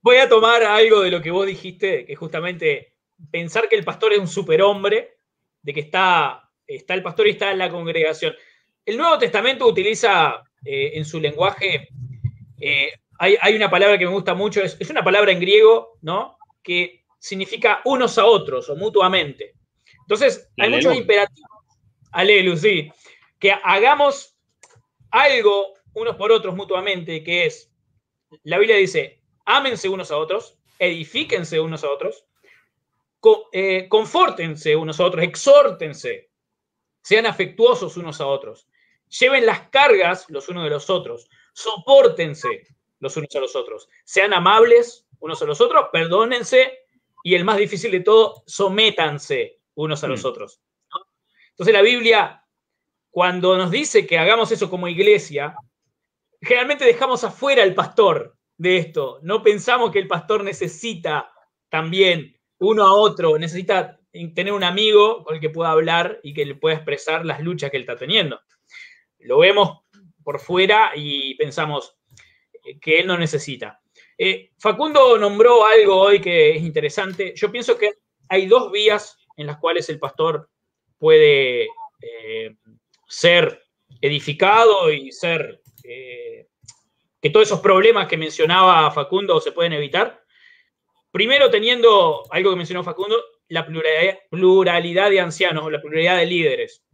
[0.00, 2.94] Voy a tomar algo de lo que vos dijiste, que justamente
[3.30, 5.16] pensar que el pastor es un superhombre,
[5.62, 8.34] de que está, está el pastor y está en la congregación.
[8.84, 11.88] El Nuevo Testamento utiliza eh, en su lenguaje,
[12.60, 16.36] eh, hay, una palabra que me gusta mucho, es, una palabra en griego, ¿no?
[16.60, 19.54] Que significa unos a otros o mutuamente.
[20.00, 21.50] Entonces, hay muchos imperativos,
[22.10, 22.90] Alelu, sí,
[23.38, 24.36] que hagamos
[25.10, 27.70] algo unos por otros mutuamente, que es,
[28.42, 32.24] la Biblia dice, ámense unos a otros, edifíquense unos a otros,
[33.52, 36.30] eh, confórtense unos a otros, exhórtense,
[37.02, 38.66] sean afectuosos unos a otros,
[39.18, 42.66] lleven las cargas los unos de los otros, soportense
[42.98, 46.78] los unos a los otros, sean amables unos a los otros, perdónense
[47.24, 50.26] y el más difícil de todo, sométanse unos a los mm.
[50.26, 50.60] otros.
[51.50, 52.44] Entonces la Biblia,
[53.10, 55.54] cuando nos dice que hagamos eso como iglesia,
[56.40, 59.20] generalmente dejamos afuera al pastor de esto.
[59.22, 61.32] No pensamos que el pastor necesita
[61.68, 64.00] también uno a otro, necesita
[64.34, 67.70] tener un amigo con el que pueda hablar y que le pueda expresar las luchas
[67.70, 68.40] que él está teniendo.
[69.24, 69.80] Lo vemos
[70.22, 71.96] por fuera y pensamos
[72.80, 73.80] que él no necesita.
[74.16, 77.34] Eh, Facundo nombró algo hoy que es interesante.
[77.34, 77.94] Yo pienso que
[78.28, 80.48] hay dos vías en las cuales el pastor
[80.98, 81.68] puede
[82.00, 82.56] eh,
[83.08, 83.62] ser
[84.00, 86.46] edificado y ser eh,
[87.20, 90.22] que todos esos problemas que mencionaba Facundo se pueden evitar.
[91.10, 93.16] Primero, teniendo algo que mencionó Facundo,
[93.48, 96.84] la pluralidad de ancianos o la pluralidad de líderes.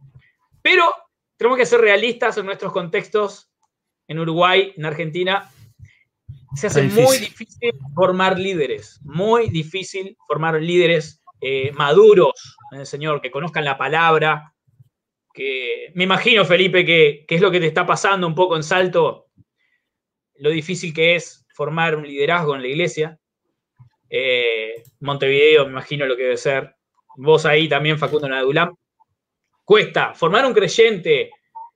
[0.61, 0.93] Pero
[1.39, 3.49] tenemos que ser realistas en nuestros contextos.
[4.09, 5.49] En Uruguay, en Argentina,
[6.55, 13.31] se hace muy difícil formar líderes, muy difícil formar líderes eh, maduros el Señor, que
[13.31, 14.53] conozcan la palabra.
[15.33, 18.63] Que me imagino, Felipe, que, que es lo que te está pasando un poco en
[18.63, 19.29] Salto,
[20.35, 23.17] lo difícil que es formar un liderazgo en la iglesia.
[24.09, 26.75] Eh, Montevideo, me imagino lo que debe ser.
[27.15, 28.75] Vos ahí también, Facundo Nadulam.
[29.69, 31.29] Cuesta formar un creyente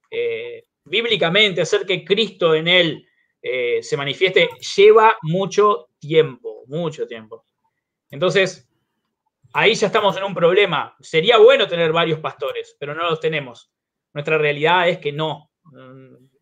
[0.10, 3.08] eh, bíblicamente, hacer que Cristo en él
[3.40, 7.46] eh, se manifieste, lleva mucho tiempo, mucho tiempo.
[8.10, 8.68] Entonces,
[9.54, 10.96] ahí ya estamos en un problema.
[11.02, 13.72] Sería bueno tener varios pastores, pero no los tenemos.
[14.12, 15.52] Nuestra realidad es que no.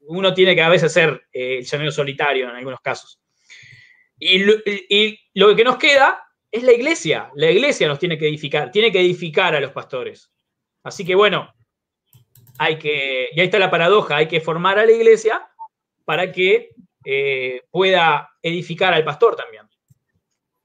[0.07, 3.19] Uno tiene que a veces ser eh, el llanero solitario en algunos casos.
[4.17, 4.39] Y
[5.33, 7.29] lo, que nos queda es la iglesia.
[7.35, 10.31] La iglesia nos tiene que edificar, tiene que edificar a los pastores.
[10.83, 11.53] Así que bueno,
[12.57, 15.47] hay que, y ahí está la paradoja, hay que formar a la iglesia
[16.05, 16.69] para que
[17.05, 19.63] eh, pueda edificar al pastor también.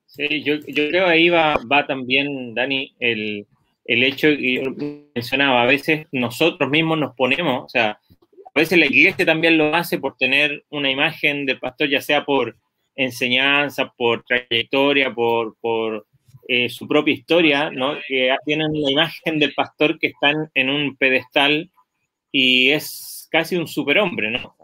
[0.06, 3.46] Sí, yo, yo creo ahí va, va también, Dani, el,
[3.84, 8.86] el hecho que mencionaba, a veces nosotros mismos nos ponemos, o sea, a veces la
[8.86, 12.56] iglesia también lo hace por tener una imagen del pastor, ya sea por
[12.94, 16.06] enseñanza, por trayectoria, por, por
[16.48, 17.96] eh, su propia historia, ¿no?
[18.06, 21.70] Que tienen la imagen del pastor que están en un pedestal
[22.30, 24.56] y es casi un superhombre, ¿no?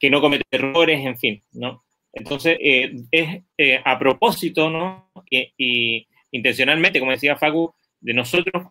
[0.00, 1.84] que no comete errores, en fin, ¿no?
[2.12, 5.10] Entonces, eh, es eh, a propósito, ¿no?
[5.30, 8.64] Y, intencionalmente, como decía Facu, de nosotros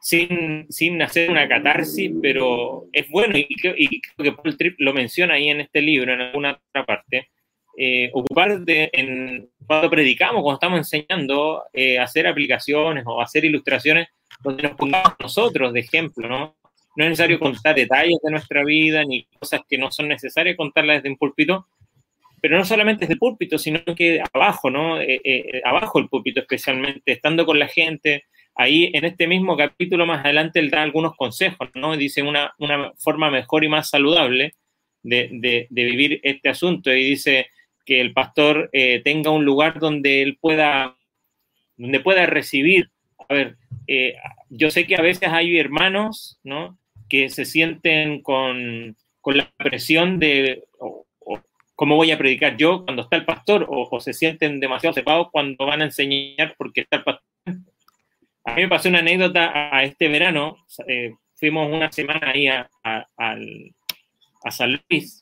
[0.00, 5.50] sin, hacer una catarsis, pero es bueno, y, creo que Paul Tripp lo menciona ahí
[5.50, 7.28] en este libro, en alguna otra parte,
[7.82, 14.08] eh, ocupar de, en, cuando predicamos, cuando estamos enseñando, eh, hacer aplicaciones o hacer ilustraciones
[14.42, 16.56] donde nos pongamos nosotros de ejemplo, ¿no?
[16.96, 20.98] No es necesario contar detalles de nuestra vida ni cosas que no son necesarias contarlas
[20.98, 21.68] desde un púlpito,
[22.42, 25.00] pero no solamente desde el púlpito, sino que abajo, ¿no?
[25.00, 28.24] Eh, abajo el púlpito especialmente, estando con la gente,
[28.56, 31.96] ahí en este mismo capítulo más adelante él da algunos consejos, ¿no?
[31.96, 34.52] Dice una, una forma mejor y más saludable
[35.02, 37.48] de, vivir este asunto y dice
[37.90, 40.96] que el pastor eh, tenga un lugar donde él pueda,
[41.76, 42.90] donde pueda recibir.
[43.28, 43.56] A ver,
[43.88, 44.14] eh,
[44.48, 46.78] yo sé que a veces hay hermanos, ¿no?
[47.08, 50.62] Que se sienten con, la presión de
[51.74, 55.28] cómo voy a predicar yo cuando está el pastor o, o se sienten demasiado separados
[55.32, 57.30] cuando van a enseñar porque está el pastor
[58.44, 60.56] a mí me pasó una anécdota a, este verano.
[60.86, 62.68] Eh, fuimos una semana ahí a,
[64.50, 65.19] San Luis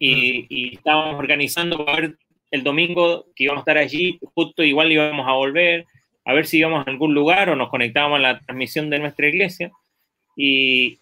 [0.00, 2.18] y, estábamos organizando para ver
[2.50, 5.86] el domingo que íbamos a estar allí, justo igual íbamos a volver,
[6.24, 9.28] a ver si íbamos a algún lugar o nos conectábamos a la transmisión de nuestra
[9.28, 9.70] iglesia.
[10.36, 10.98] Y,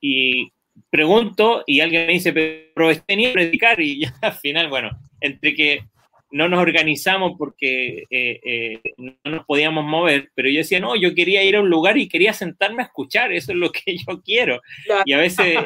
[0.00, 0.52] y
[0.88, 5.54] pregunto y alguien me dice, pero tenía que predicar y ya al final, bueno, entre
[5.54, 5.84] que
[6.32, 11.14] no nos organizamos porque eh, eh, no nos podíamos mover, pero yo decía, no, yo
[11.14, 14.22] quería ir a un lugar y quería sentarme a escuchar, eso es lo que yo
[14.22, 14.60] quiero.
[15.04, 15.56] Y a veces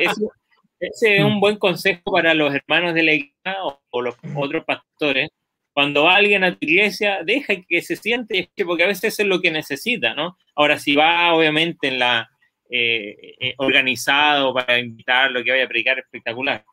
[0.88, 3.56] ese es un buen consejo para los hermanos de la iglesia
[3.90, 5.30] o, los otros pastores.
[5.72, 9.40] Cuando va alguien a tu iglesia, deja que se siente, porque a veces es lo
[9.40, 10.36] que necesita, ¿no?
[10.54, 12.30] Ahora, si va obviamente en la
[12.70, 16.64] eh, organizado para invitarlo, que vaya a predicar, espectacular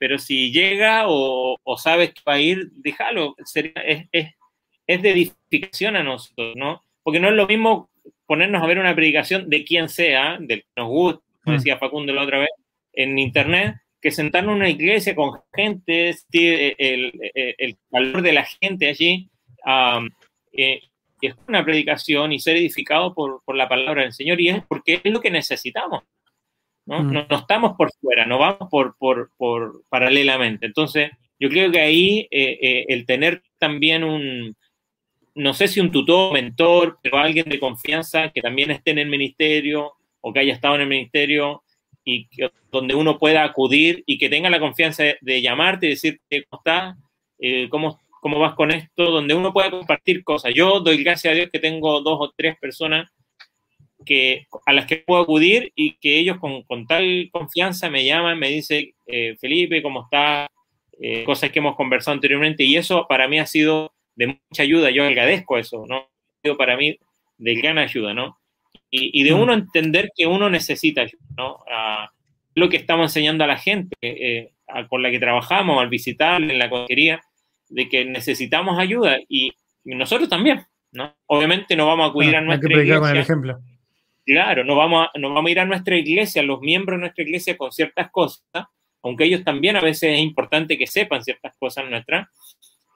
[0.00, 6.02] pero si llega o, sabes que va a ir, déjalo, es, es, de edificación a
[6.02, 6.82] nosotros, ¿no?
[7.02, 7.90] Porque no es lo mismo
[8.24, 12.14] ponernos a ver una predicación de quien sea, del que nos gusta, como decía Facundo
[12.14, 12.48] la otra vez,
[12.92, 18.88] en internet, que sentarnos en una iglesia con gente, el, el, valor de la gente
[18.88, 19.30] allí,
[20.52, 20.80] eh,
[21.20, 25.00] es una predicación y ser edificado por, por, la palabra del Señor, y es porque
[25.02, 26.02] es lo que necesitamos.
[26.86, 27.02] ¿no?
[27.02, 27.12] Mm.
[27.12, 30.66] No, estamos por fuera, no vamos por, por, por, paralelamente.
[30.66, 34.56] Entonces, yo creo que ahí eh, eh, el tener también un,
[35.34, 39.08] no sé si un tutor, mentor, pero alguien de confianza que también esté en el
[39.08, 41.62] ministerio o que haya estado en el ministerio
[42.04, 42.28] y
[42.70, 46.96] donde uno pueda acudir y que tenga la confianza de, llamarte y decirte cómo estás,
[47.38, 50.52] eh, cómo, cómo vas con esto, donde uno pueda compartir cosas.
[50.54, 53.10] Yo doy gracias a Dios que tengo dos o tres personas
[54.04, 58.38] que, a las que puedo acudir y que ellos con, con tal confianza me llaman,
[58.38, 60.48] me dicen, eh, Felipe, ¿cómo estás?
[61.02, 64.90] Eh, cosas que hemos conversado anteriormente y eso para mí ha sido de mucha ayuda,
[64.90, 65.96] yo agradezco eso, ¿no?
[65.96, 66.98] Ha sido para mí
[67.38, 68.39] de gran ayuda, ¿no?
[68.92, 69.40] Y, de mm.
[69.40, 71.58] uno entender que uno necesita ayuda, ¿no?
[72.54, 74.50] lo que estamos enseñando a la gente eh,
[74.88, 77.20] con la que trabajamos al visitar en la consejería,
[77.68, 81.16] de que necesitamos ayuda y, nosotros también, ¿no?
[81.26, 83.00] Obviamente no vamos a acudir a nuestra iglesia.
[83.00, 83.58] Con el ejemplo.
[84.26, 87.24] Claro, no vamos, a, no vamos a ir a nuestra iglesia, los miembros de nuestra
[87.24, 88.44] iglesia con ciertas cosas,
[89.02, 92.28] aunque ellos también a veces es importante que sepan ciertas cosas nuestras,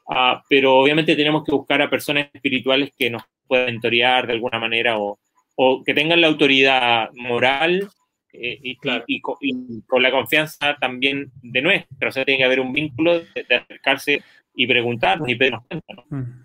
[0.07, 4.59] uh, pero obviamente tenemos que buscar a personas espirituales que nos puedan mentorear de alguna
[4.59, 5.19] manera o,
[5.57, 7.89] o que tengan la autoridad moral
[8.33, 12.09] eh, y, y, con la confianza también de nuestra.
[12.09, 14.23] O sea, tiene que haber un vínculo de, acercarse
[14.55, 15.95] y preguntarnos y pedirnos cuenta.
[15.95, 16.05] ¿no?
[16.19, 16.45] Mm.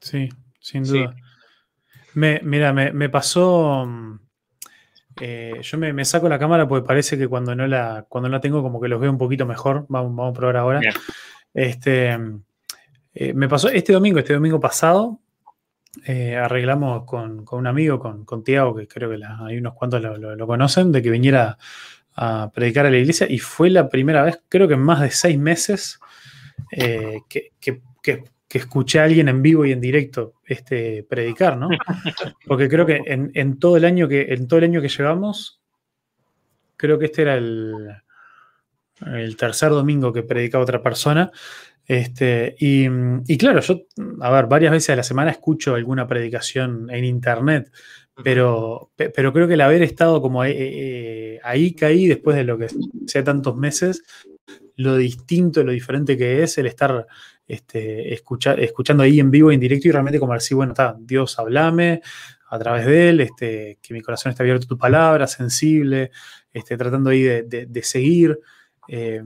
[0.00, 0.28] Sí,
[0.60, 1.16] sin duda.
[2.14, 4.18] Me, mira, me, me pasó mm,
[5.20, 8.62] eh, yo me, saco la cámara porque parece que cuando no la, cuando la tengo
[8.62, 9.86] como que los veo un poquito mejor.
[9.88, 10.80] Vamos, vamos a probar ahora.
[11.54, 12.18] Este,
[13.14, 15.20] eh, me pasó este domingo, este domingo pasado,
[16.04, 20.46] eh, arreglamos con, un amigo, con, con Tiago, que creo que hay unos cuantos lo,
[20.46, 21.58] conocen, de que viniera
[22.14, 25.10] a predicar a la iglesia y fue la primera vez, creo que en más de
[25.10, 26.00] seis meses,
[27.28, 27.52] que,
[28.48, 31.68] que escuché a alguien en vivo y en directo este, predicar, ¿no?
[32.46, 35.60] Porque creo que en, todo el año que, en todo el año que llevamos,
[36.76, 37.74] creo que este era el,
[39.04, 41.30] el tercer domingo que predicaba otra persona.
[41.86, 42.88] Este, y,
[43.38, 43.82] claro, yo,
[44.20, 47.70] a ver, varias veces a la semana escucho alguna predicación en internet,
[48.24, 52.58] pero, pero creo que el haber estado como ahí, eh, ahí caí después de lo
[52.58, 52.66] que
[53.06, 54.02] sea tantos meses,
[54.76, 57.06] lo distinto, lo diferente que es el estar
[57.46, 62.02] este, escuchando ahí en vivo, en directo y realmente como decir, bueno, está, Dios hablame
[62.48, 66.10] a través de él, este, que mi corazón esté abierto a tu palabra, sensible,
[66.52, 68.38] este, tratando ahí de, seguir.
[68.88, 69.22] Eh,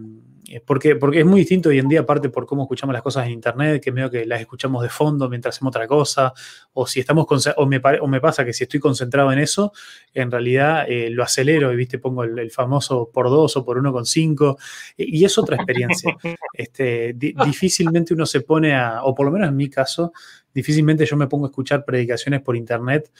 [0.65, 3.33] porque, porque es muy distinto hoy en día, aparte por cómo escuchamos las cosas en
[3.33, 6.33] internet, que medio que las escuchamos de fondo mientras hacemos otra cosa,
[6.73, 9.73] o si estamos o me, o me pasa que si estoy concentrado en eso,
[10.13, 13.93] en realidad eh, lo acelero y viste, pongo el, famoso por dos o por uno
[13.93, 14.59] con cinco,
[14.97, 16.17] y es otra experiencia.
[16.53, 20.13] Este, difícilmente uno se pone a, o por lo menos en mi caso,
[20.53, 23.11] difícilmente yo me pongo a escuchar predicaciones por internet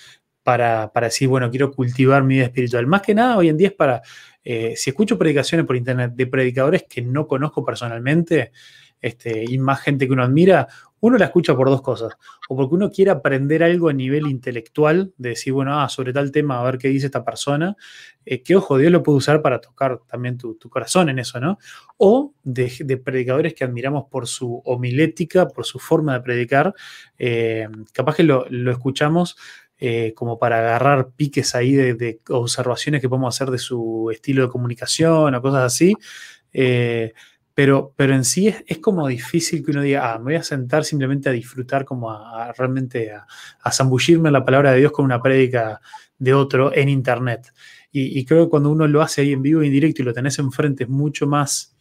[0.43, 2.87] para, para, decir, bueno, quiero cultivar mi vida espiritual.
[2.87, 4.03] Más que nada, hoy en día es para,
[4.45, 8.53] eh, si escucho predicaciones por internet de predicadores que no conozco personalmente,
[9.01, 10.69] este, y más gente que uno admira,
[11.01, 12.13] uno la escucha por dos cosas.
[12.49, 16.31] O porque uno quiere aprender algo a nivel intelectual, de decir, bueno, ah, sobre tal
[16.31, 17.77] tema, a ver qué dice esta persona,
[18.27, 21.59] eh, que ojo, Dios lo puede usar para tocar también tu, corazón en eso, ¿no?
[21.97, 26.75] O de, predicadores que admiramos por su homilética, por su forma de predicar,
[27.19, 29.37] eh, capaz que lo, lo escuchamos
[29.83, 34.51] eh, como para agarrar piques ahí de, observaciones que podemos hacer de su estilo de
[34.51, 35.95] comunicación o cosas así.
[36.53, 37.15] Eh,
[37.55, 40.85] pero, pero en sí es, como difícil que uno diga, ah, me voy a sentar
[40.85, 45.23] simplemente a disfrutar, como a, realmente a, zambullirme en la palabra de Dios con una
[45.23, 45.81] prédica
[46.19, 47.53] de otro en internet.
[47.91, 50.05] Y, y, creo que cuando uno lo hace ahí en vivo y en directo y
[50.05, 51.75] lo tenés enfrente es mucho más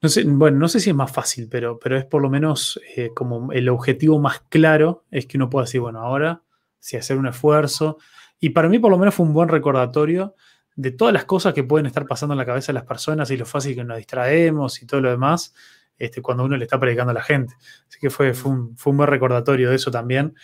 [0.00, 2.80] no sé, bueno, no sé si es más fácil, pero, pero es por lo menos
[2.96, 6.42] eh, como el objetivo más claro es que uno pueda decir, bueno, ahora
[6.78, 7.98] sí hacer un esfuerzo.
[8.38, 10.36] Y para mí por lo menos fue un buen recordatorio
[10.76, 13.36] de todas las cosas que pueden estar pasando en la cabeza de las personas y
[13.36, 15.52] lo fácil que nos distraemos y todo lo demás
[15.98, 17.54] este, cuando uno le está predicando a la gente.
[17.88, 20.34] Así que fue, fue, un, buen recordatorio de eso también.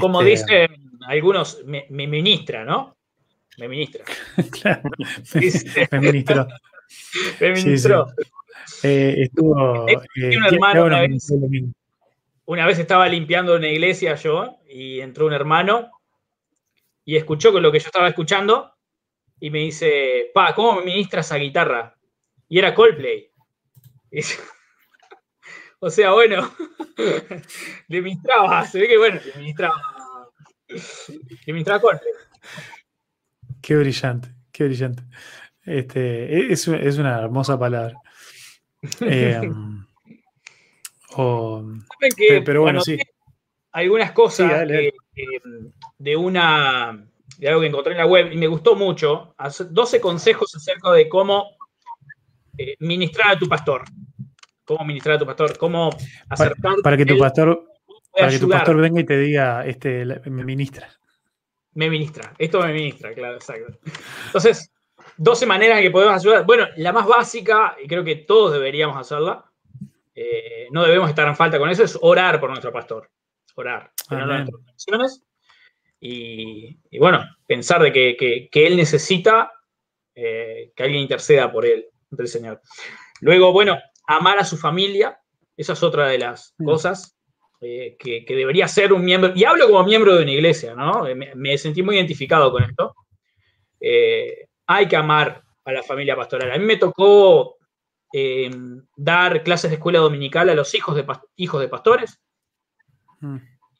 [0.00, 2.96] Como este, dicen algunos, me, ministra, ¿no?
[3.58, 4.04] Me ministra.
[4.60, 4.82] claro,
[5.92, 6.48] me, ministró.
[7.40, 8.06] me ministró.
[8.82, 9.88] Eh, estuvo.
[9.88, 9.98] Eh,
[12.46, 15.90] una, vez, estaba limpiando una iglesia yo y entró un hermano
[17.04, 18.72] y escuchó con lo que yo estaba escuchando
[19.40, 21.96] y me dice, pa, ¿cómo me ministras esa guitarra?
[22.48, 23.30] Y era Coldplay.
[25.80, 26.50] o sea, bueno,
[27.88, 29.82] le ministraba, se ve que bueno, le ministraba,
[30.68, 32.12] le ministraba Coldplay.
[33.60, 35.02] qué brillante, qué brillante.
[35.62, 38.00] Este, es, es una hermosa palabra.
[39.00, 39.50] Eh,
[42.44, 42.98] pero bueno, sí.
[43.72, 44.66] Algunas cosas
[45.98, 47.06] de una
[47.38, 49.34] de algo que encontré en la web y me gustó mucho.
[49.38, 51.56] 12 consejos acerca de cómo
[52.56, 53.84] eh, ministrar a tu pastor.
[54.64, 55.90] Cómo ministrar a tu pastor, cómo
[56.28, 56.82] acercarte.
[56.82, 57.64] Para, que tu pastor,
[58.12, 60.88] para que tu pastor venga y te diga, este, me ministra.
[61.74, 62.32] Me ministra.
[62.38, 63.78] Esto me ministra, claro, exacto.
[64.26, 64.72] Entonces,
[65.18, 66.44] 12 maneras en que podemos ayudar.
[66.44, 69.44] Bueno, la más básica, y creo que todos deberíamos hacerla,
[70.14, 73.10] eh, no debemos estar en falta con eso, es orar por nuestro pastor.
[73.54, 73.92] Orar.
[76.00, 79.52] Y, y, bueno, pensar de que, él necesita
[80.14, 82.60] eh, que alguien interceda por él, ante el Señor.
[83.20, 85.18] Luego, bueno, amar a su familia,
[85.56, 87.18] esa es otra de las cosas
[87.60, 91.04] eh, que, debería ser un miembro, y hablo como miembro de una iglesia, ¿no?
[91.34, 92.94] Me, sentí muy identificado con esto.
[94.66, 96.52] Hay que amar a la familia pastoral.
[96.52, 97.56] A mí me tocó
[98.12, 98.50] eh,
[98.96, 101.04] dar clases de escuela dominical a los hijos de,
[101.36, 102.20] hijos de pastores.
[103.20, 103.36] Mm.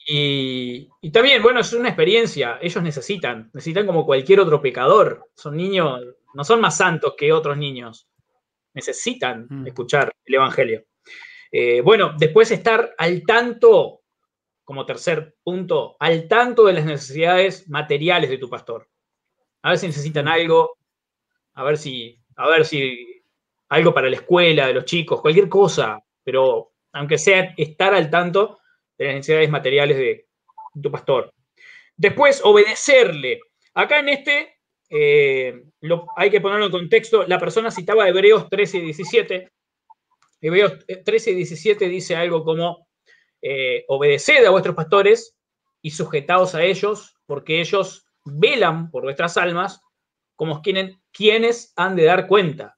[0.08, 2.58] Y, también, bueno, es una experiencia.
[2.62, 5.30] Ellos necesitan, necesitan como cualquier otro pecador.
[5.34, 6.00] Son niños,
[6.34, 8.08] no son más santos que otros niños.
[8.74, 9.66] Necesitan mm.
[9.66, 10.84] escuchar el Evangelio.
[11.50, 14.02] Eh, bueno, después estar al tanto,
[14.64, 18.88] como tercer punto, al tanto de las necesidades materiales de tu pastor.
[19.62, 20.75] A si necesitan algo,
[21.56, 23.22] a ver si, a ver si
[23.70, 28.60] algo para la escuela, de los chicos, cualquier cosa, pero aunque sea estar al tanto
[28.96, 30.26] de las necesidades materiales de
[30.80, 31.32] tu pastor.
[31.96, 33.40] Después, obedecerle.
[33.74, 34.54] Acá en este,
[34.90, 35.62] eh,
[36.16, 39.50] hay que ponerlo en contexto, la persona citaba Hebreos 13 y 17.
[40.42, 42.86] Hebreos 13 y 17 dice algo como,
[43.40, 45.34] eh, obedeced a vuestros pastores
[45.80, 49.80] y sujetaos a ellos, porque ellos velan por vuestras almas
[50.36, 52.76] como quienes, quienes han de dar cuenta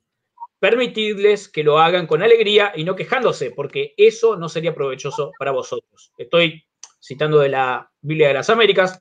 [0.59, 5.53] permitidles que lo hagan con alegría y no quejándose, porque eso no sería provechoso para
[5.53, 6.13] vosotros.
[6.19, 6.65] Estoy
[7.01, 9.01] citando de la Biblia de las Américas.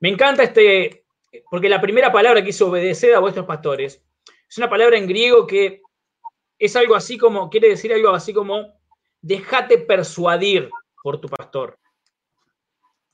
[0.00, 1.04] Me encanta este,
[1.50, 4.02] porque la primera palabra que dice obedecer a vuestros pastores
[4.48, 5.80] es una palabra en griego que
[6.58, 8.78] es algo así como, quiere decir algo así como,
[9.20, 10.70] déjate persuadir
[11.02, 11.78] por tu pastor.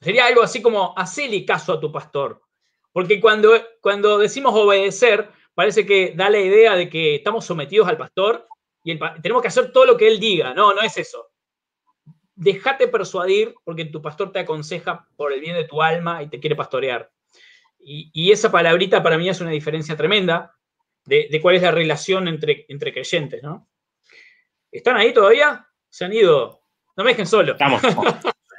[0.01, 2.42] Sería algo así como, hacele caso a tu pastor.
[2.93, 7.97] Porque cuando, cuando decimos obedecer, parece que da la idea de que estamos sometidos al
[7.97, 8.47] pastor
[8.85, 10.55] y tenemos que hacer todo lo que él diga.
[10.55, 11.31] No, no es eso.
[12.35, 16.41] Déjate persuadir porque tu pastor te aconseja por el bien de tu alma y te
[16.41, 17.11] quiere pastorear.
[17.85, 20.57] Y, esa palabrita para mí es una diferencia tremenda
[21.05, 23.69] de, cuál es la relación entre, entre creyentes, ¿no?
[24.71, 25.67] ¿Están ahí todavía?
[25.89, 26.63] Se han ido.
[26.97, 27.53] No me dejen solo.
[27.53, 27.83] Estamos.
[27.83, 27.89] yo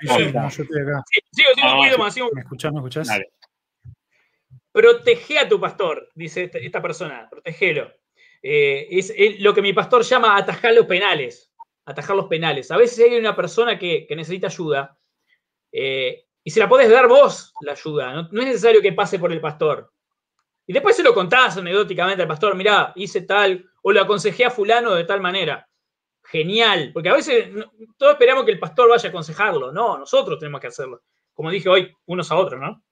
[0.09, 0.49] estoy acá.
[0.51, 2.73] sigo, sigo, sigo, ¿Me escuchás?
[2.73, 3.07] ¿Me escuchás?
[3.07, 3.31] Dale.
[4.73, 7.93] Protege a tu pastor, dice esta, persona, protegelo.
[8.41, 11.53] Eh, es, lo que mi pastor llama atajar los penales.
[11.85, 12.71] Atajar los penales.
[12.71, 14.97] A veces hay una persona que, necesita ayuda
[15.71, 18.13] eh, y se la podés dar vos la ayuda.
[18.13, 19.93] No, es necesario que pase por el pastor.
[20.65, 24.49] Y después se lo contás anecdóticamente al pastor, mirá, hice tal, o lo aconsejé a
[24.49, 25.69] fulano de tal manera.
[26.23, 27.47] Genial, porque a veces
[27.95, 29.71] todos esperamos que el pastor vaya a aconsejarlo.
[29.71, 31.03] No, nosotros tenemos que hacerlo.
[31.31, 32.83] Como dije hoy, unos a otros, ¿no?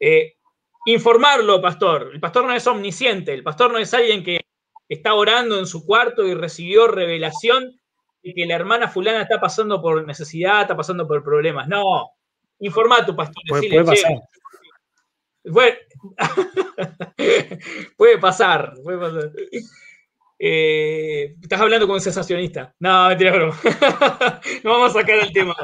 [0.00, 0.36] Eh,
[0.86, 2.10] informarlo, pastor.
[2.12, 4.40] El pastor no es omnisciente, el pastor no es alguien que
[4.88, 7.80] está orando en su cuarto y recibió revelación
[8.22, 11.68] de que la hermana fulana está pasando por necesidad, está pasando por problemas.
[11.68, 12.10] No,
[12.60, 13.42] informa a tu pastor.
[13.48, 14.12] Puede, pasar.
[17.96, 19.32] puede pasar, puede pasar.
[20.44, 22.74] Eh, estás hablando con un sensacionista.
[22.80, 23.48] No, mentira, bro.
[24.64, 25.54] no vamos a sacar el tema.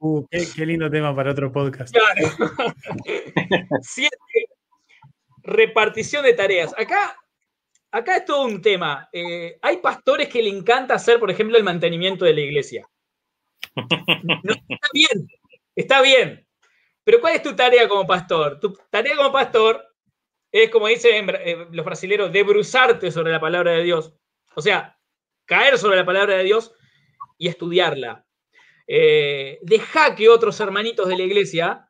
[0.00, 1.94] Uh, qué, lindo tema para otro podcast.
[1.94, 2.74] Claro.
[3.82, 4.16] Siete,
[5.46, 6.74] repartición de tareas.
[6.76, 7.16] Acá,
[7.90, 9.08] acá es todo un tema.
[9.12, 12.88] Eh, hay pastores que le encanta hacer, por ejemplo, el mantenimiento de la iglesia.
[13.76, 15.28] está bien,
[15.74, 16.46] está bien.
[17.04, 18.58] Pero ¿cuál es tu tarea como pastor?
[18.58, 19.84] Tu tarea como pastor
[20.50, 24.12] es, como dicen eh, los brasileños, debruzarte sobre la palabra de Dios.
[24.54, 24.98] O sea,
[25.44, 26.72] caer sobre la palabra de Dios
[27.38, 28.26] y estudiarla.
[28.88, 31.88] Eh, deja que otros hermanitos de la iglesia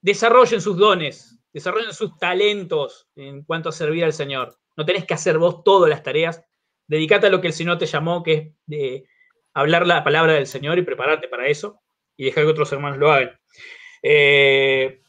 [0.00, 4.58] desarrollen sus dones, desarrollen sus talentos en cuanto a servir al Señor.
[4.76, 6.44] No tenés que hacer vos todas las tareas.
[6.86, 9.08] Dedicate a lo que el Señor te llamó, que es de
[9.54, 11.80] hablar la palabra del Señor y prepararte para eso
[12.16, 13.38] y dejar que otros hermanos lo hagan.
[14.02, 15.00] Eh,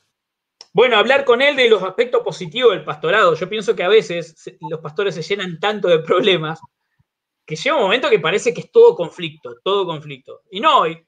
[0.73, 3.33] bueno, hablar con él de los aspectos positivos del pastorado.
[3.35, 4.35] Yo pienso que a veces
[4.69, 6.59] los pastores se llenan tanto de problemas
[7.45, 10.41] que llega un momento que parece que es todo conflicto, todo conflicto.
[10.51, 11.03] Y no, y,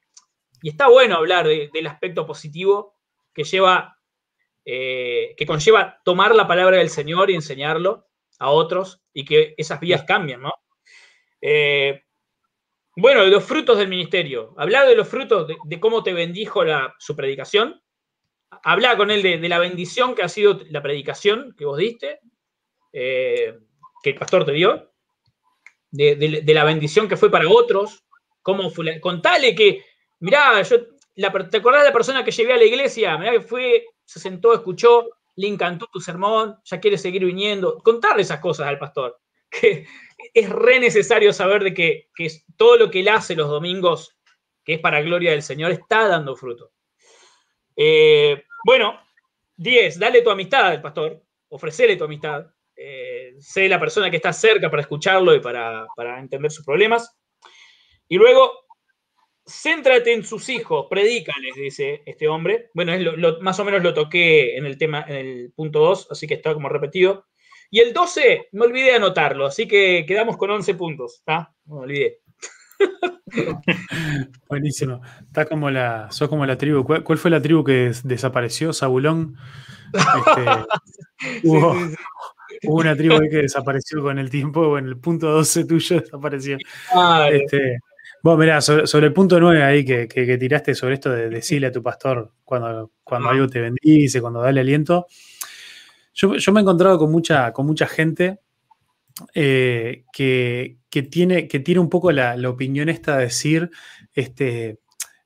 [0.62, 2.96] está bueno hablar del aspecto positivo
[3.32, 3.96] que lleva
[4.64, 8.06] eh, que conlleva tomar la palabra del Señor y enseñarlo
[8.38, 10.52] a otros y que esas vías cambian, ¿no?
[11.40, 12.02] Eh,
[12.96, 14.54] bueno, de los frutos del ministerio.
[14.56, 17.82] Hablar de los frutos, de, cómo te bendijo la, su predicación.
[18.62, 22.20] Hablar con él de, la bendición que ha sido la predicación que vos diste,
[22.92, 23.58] eh,
[24.02, 24.92] que el pastor te dio,
[25.90, 28.04] de, la bendición que fue para otros.
[28.42, 29.84] Cómo fue contale que,
[30.20, 30.76] mirá, yo,
[31.14, 33.16] ¿te acordás de la persona que llevé a la iglesia?
[33.16, 37.78] Mirá que fue, se sentó, escuchó, le encantó tu sermón, ya quiere seguir viniendo.
[37.78, 39.18] Contarle esas cosas al pastor.
[39.50, 39.86] Que
[40.32, 42.08] es re necesario saber de que,
[42.56, 44.16] todo lo que él hace los domingos,
[44.64, 46.72] que es para gloria del Señor, está dando fruto.
[47.76, 48.98] Eh, bueno,
[49.56, 52.46] 10, dale tu amistad al pastor, ofrecele tu amistad.
[52.74, 55.86] Eh, sé la persona que está cerca para escucharlo y para,
[56.18, 57.14] entender sus problemas.
[58.08, 58.61] Y luego,
[59.46, 62.70] céntrate en sus hijos, predícales, dice este hombre.
[62.74, 66.26] Bueno, es más o menos lo toqué en el tema, en el punto 2, así
[66.26, 67.26] que está como repetido.
[67.70, 71.16] Y el 12, me olvidé anotarlo, así que quedamos con 11 puntos.
[71.18, 71.54] ¿está?
[71.64, 72.20] No me olvidé.
[74.48, 75.00] Buenísimo.
[75.26, 76.84] Está como la, sos como la tribu.
[76.84, 78.72] ¿Cuál, fue la tribu que desapareció?
[78.72, 79.36] Zabulón.
[79.94, 80.44] Este,
[81.44, 81.76] hubo,
[82.64, 86.58] una tribu que desapareció con el tiempo, en el punto 12 tuyo desapareció.
[87.30, 87.78] Este,
[88.22, 90.06] bueno, mirá, sobre, el punto 9 ahí que,
[90.38, 94.60] tiraste sobre esto de decirle a tu pastor cuando, cuando algo te bendice, cuando dale
[94.60, 95.06] aliento.
[96.14, 98.38] Yo, me he encontrado con mucha, con mucha gente
[99.34, 100.78] eh, que,
[101.10, 103.70] tiene, que tiene un poco la, opinión esta de decir,
[104.14, 104.78] este,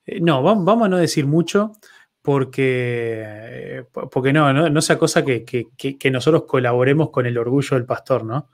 [0.05, 1.73] eh, no, vamos, a no decir mucho
[2.23, 5.67] porque, porque no, no, sea cosa que,
[6.11, 8.49] nosotros colaboremos con el orgullo del pastor, ¿no?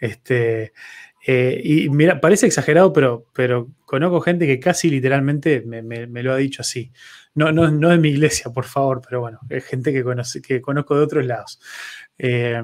[0.00, 0.72] Este,
[1.24, 6.36] eh, y mira, parece exagerado, pero, pero conozco gente que casi literalmente me lo ha
[6.36, 6.92] dicho así.
[7.34, 10.60] No, no, no de mi iglesia, por favor, pero bueno, es gente que, conoce, que
[10.60, 11.60] conozco de otros lados.
[12.18, 12.62] Eh,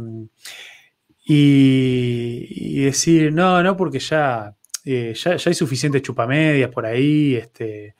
[1.25, 4.55] y, decir, no, no, porque ya,
[4.85, 7.37] eh, ya, hay suficientes chupamedias por ahí.
[7.37, 7.95] Este,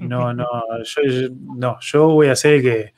[0.00, 0.46] no, no,
[0.84, 2.94] yo, no, yo voy a hacer que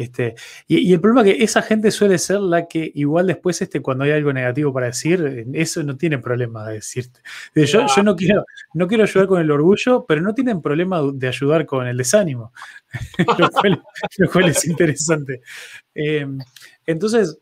[0.00, 0.34] este,
[0.66, 4.04] y, el problema es que esa gente suele ser la que igual después este, cuando
[4.04, 7.20] hay algo negativo para decir, eso no tiene problema de decirte.
[7.54, 11.28] Yo, yo no, quiero, no quiero ayudar con el orgullo, pero no tienen problema de
[11.28, 12.54] ayudar con el desánimo,
[13.38, 15.42] lo, cual, es interesante.
[15.94, 16.26] Eh,
[16.86, 17.38] entonces,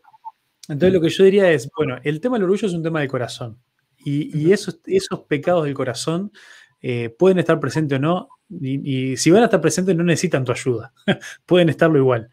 [0.68, 3.08] entonces lo que yo diría es, bueno, el tema del orgullo es un tema del
[3.08, 3.56] corazón.
[4.04, 6.32] Y, esos, esos pecados del corazón
[6.80, 10.52] eh, pueden estar presentes o no, y, si van a estar presentes no necesitan tu
[10.52, 10.92] ayuda,
[11.46, 12.30] pueden estarlo igual.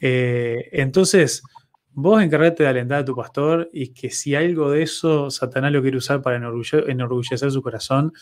[0.00, 1.42] Eh, entonces,
[1.92, 5.80] vos encargate de alentar a tu pastor y que si algo de eso Satanás lo
[5.82, 8.12] quiere usar para enorgullecer su corazón,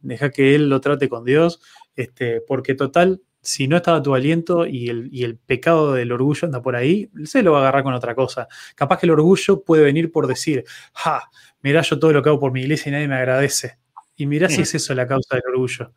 [0.00, 1.60] deja que él lo trate con Dios,
[1.94, 6.46] este, porque total, si no estaba tu aliento y el, y el, pecado del orgullo
[6.46, 8.48] anda por ahí, se lo va a agarrar con otra cosa.
[8.74, 11.28] Capaz que el orgullo puede venir por decir, ja,
[11.60, 13.78] mirá yo todo lo que hago por mi iglesia y nadie me agradece.
[14.16, 15.92] Y mirá si es eso la causa del orgullo.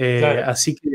[0.00, 0.88] Eh, así, que,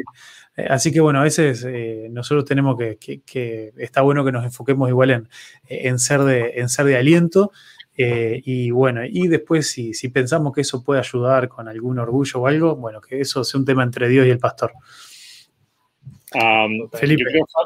[0.56, 4.46] eh, así que, bueno, a veces eh, nosotros tenemos que, que, está bueno que nos
[4.46, 5.30] enfoquemos igual en,
[5.68, 7.52] en, ser, de, en ser de aliento.
[7.96, 12.48] y bueno, y después si, si, pensamos que eso puede ayudar con algún orgullo o
[12.48, 14.72] algo, bueno, que eso sea un tema entre Dios y el pastor.
[16.94, 17.24] Felipe.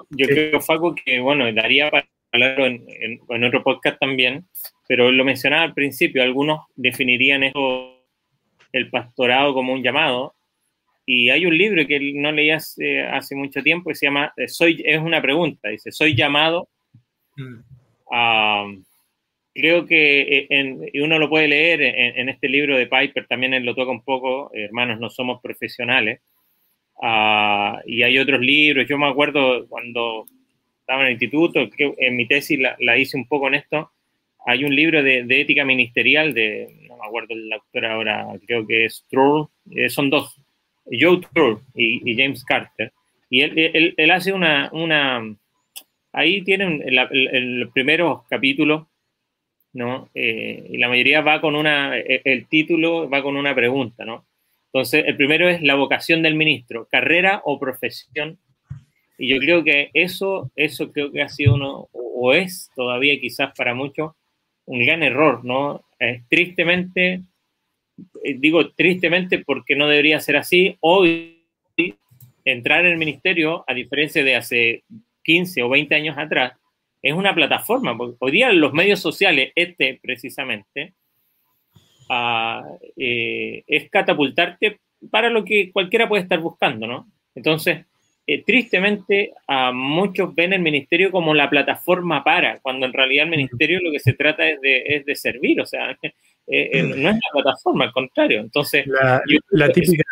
[0.09, 2.83] Yo creo, Faco, que bueno, daría para hablarlo en,
[3.29, 4.47] en, otro podcast también,
[4.87, 8.03] pero lo mencionaba al principio, algunos definirían eso,
[8.73, 10.35] el pastorado como un llamado,
[11.09, 14.49] y hay un libro que no leí hace, hace mucho tiempo que se llama, eh,
[14.49, 16.67] soy, es una pregunta, dice, soy llamado
[17.37, 17.55] mm.
[18.11, 18.65] a...
[19.55, 23.63] Creo que eh, en, uno lo puede leer en, este libro de Piper, también él
[23.63, 26.21] lo toca un poco, hermanos, no somos profesionales.
[27.85, 30.25] Y hay otros libros, yo me acuerdo cuando
[30.81, 33.91] estaba en el instituto, que en mi tesis la, hice un poco en esto,
[34.45, 38.85] hay un libro de, ética ministerial de, no me acuerdo el autor ahora, creo que
[38.85, 40.39] es Trull, eh, son dos,
[40.91, 42.91] Joe Tour y, James Carter,
[43.29, 45.35] y él, él, hace una, una,
[46.13, 48.87] ahí tienen el, primeros capítulos,
[49.73, 50.09] ¿no?
[50.15, 54.25] Eh, y la mayoría va con una, e, el título va con una pregunta, ¿no?
[54.67, 58.37] Entonces, el primero es la vocación del ministro, carrera o profesión.
[59.17, 63.53] Y yo creo que eso, eso creo que ha sido uno, o es todavía quizás
[63.57, 64.13] para muchos,
[64.65, 65.83] un gran error, ¿no?
[66.29, 67.21] tristemente, eh,
[68.35, 71.45] digo tristemente porque no debería ser así, hoy
[72.43, 74.83] entrar en el ministerio, a diferencia de hace
[75.23, 76.53] 15 o 20 años atrás,
[77.01, 77.95] es una plataforma.
[78.19, 80.93] Hoy día los medios sociales, este precisamente,
[82.09, 82.63] ah,
[82.95, 84.79] eh, es catapultarte
[85.11, 87.07] para lo que cualquiera puede estar buscando, ¿no?
[87.35, 87.85] Entonces,
[88.25, 93.31] eh, tristemente a muchos ven el ministerio como la plataforma para, cuando en realidad el
[93.31, 95.97] ministerio lo que se trata es de, es de servir, o sea,
[96.47, 98.39] eh, no es la plataforma, al contrario.
[98.39, 100.03] Entonces, la, la típica,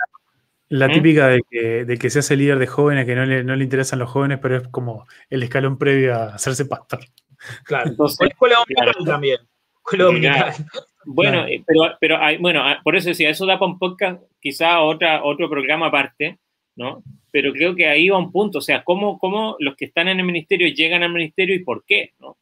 [0.70, 0.92] la ¿Mm?
[0.92, 3.64] típica de que, de que se hace líder de jóvenes, que no le, no le
[3.64, 7.00] interesan los jóvenes, pero es como el escalón previo a hacerse pastor.
[7.64, 9.38] Claro, entonces, escuela dominical también.
[9.78, 10.54] Escuela dominical.
[11.06, 14.24] Bueno, eh, pero, pero hay, bueno, ah, por eso decía, eso da para un podcast,
[14.42, 16.40] quizá otra, otro programa aparte,
[16.76, 17.04] ¿no?
[17.32, 20.20] Pero creo que ahí va un punto, o sea, ¿cómo, cómo los que están en
[20.20, 22.38] el ministerio llegan al ministerio y por qué, ¿no?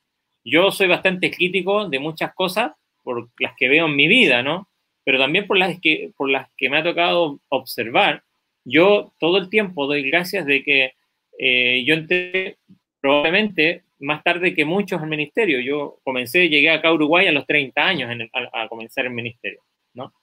[0.45, 2.71] Yo soy bastante crítico de muchas cosas
[3.03, 4.67] por las que veo en mi vida, ¿no?
[5.03, 8.23] pero también por las que, por las que me ha tocado observar,
[8.65, 10.93] yo todo el tiempo doy gracias de que
[11.37, 12.57] eh, yo entré
[13.01, 15.59] probablemente más tarde que muchos al ministerio.
[15.59, 18.11] Yo comencé, llegué acá a Uruguay a los 30 años
[18.53, 19.61] a, comenzar el ministerio,
[19.93, 20.13] ¿no?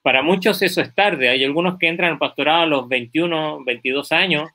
[0.00, 1.28] Para muchos eso es tarde.
[1.28, 4.50] Hay algunos que entran al pastorado a los 21, 22 años.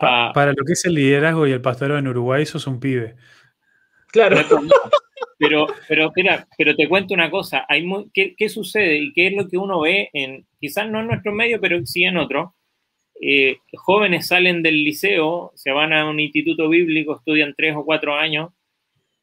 [0.00, 3.16] para lo que es el liderazgo y el pastorado en Uruguay, eso es un pibe.
[4.12, 4.36] Claro.
[5.38, 9.32] Pero, pero, mira, pero te cuento una cosa, hay ¿qué, ¿qué, sucede y qué es
[9.32, 12.54] lo que uno ve en, quizás no en nuestro medio, pero sí en otro?
[13.22, 18.14] Eh, jóvenes salen del liceo, se van a un instituto bíblico, estudian tres o cuatro
[18.14, 18.50] años,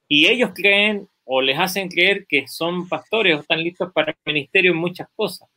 [0.07, 4.33] y ellos creen o les hacen creer que son pastores o están listos para el
[4.33, 5.49] ministerio en muchas cosas.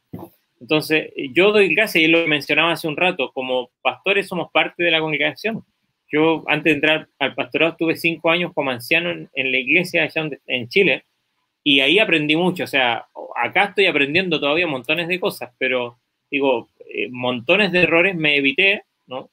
[0.61, 4.91] Entonces, yo doy gracias, y lo mencionaba hace un rato, como pastores somos parte de
[4.91, 5.65] la congregación.
[6.13, 10.29] Yo antes de entrar al pastorado estuve cinco años como anciano en, la iglesia allá
[10.47, 11.05] en Chile
[11.63, 12.65] y ahí aprendí mucho.
[12.65, 13.07] O sea,
[13.37, 15.99] acá estoy aprendiendo todavía montones de cosas, pero
[16.31, 19.31] digo, eh, montones de errores me evité, ¿no?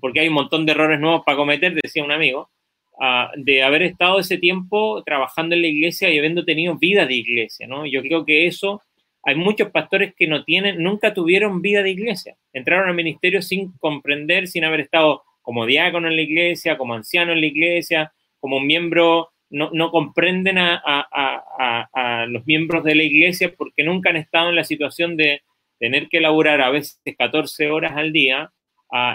[0.00, 2.50] Porque hay un montón de errores nuevos para cometer, decía un amigo,
[2.94, 7.14] uh, de haber estado ese tiempo trabajando en la iglesia y habiendo tenido vida de
[7.14, 7.86] iglesia, ¿no?
[7.86, 8.82] Yo creo que eso,
[9.22, 12.36] hay muchos pastores que no tienen, nunca tuvieron vida de iglesia.
[12.52, 17.32] Entraron al ministerio sin comprender, sin haber estado como diácono en la iglesia, como anciano
[17.32, 24.10] en la iglesia, como miembro, no, comprenden a, los miembros de la iglesia porque nunca
[24.10, 25.40] han estado en la situación de
[25.78, 28.52] tener que laburar a veces 14 horas al día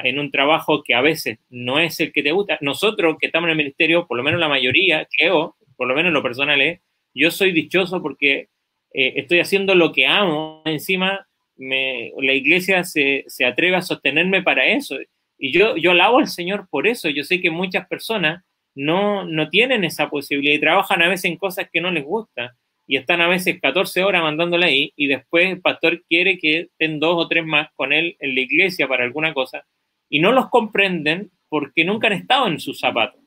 [0.03, 2.57] en un trabajo que a veces no es el que te gusta.
[2.61, 6.07] Nosotros que estamos en el ministerio, por lo menos la mayoría, creo, por lo menos
[6.07, 6.81] en lo personal es,
[7.13, 8.47] yo soy dichoso porque
[8.91, 10.63] eh, estoy haciendo lo que amo.
[10.65, 11.27] Encima,
[11.57, 14.97] la iglesia se, atreve a sostenerme para eso.
[15.43, 17.09] Y yo, yo alabo al Señor por eso.
[17.09, 21.35] Yo sé que muchas personas no, no tienen esa posibilidad y trabajan a veces en
[21.35, 22.51] cosas que no les gustan
[22.87, 26.97] y están a veces 14 horas mandándole ahí y después el pastor quiere que estén
[27.01, 29.65] dos o tres más con él en la iglesia para alguna cosa
[30.07, 33.19] y no los comprenden porque nunca han estado en sus zapatos.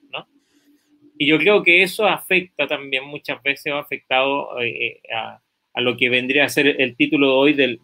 [1.19, 5.43] Y yo creo que eso afecta también muchas veces, ha afectado eh, a,
[5.75, 7.81] a, lo que vendría a ser el título de hoy del,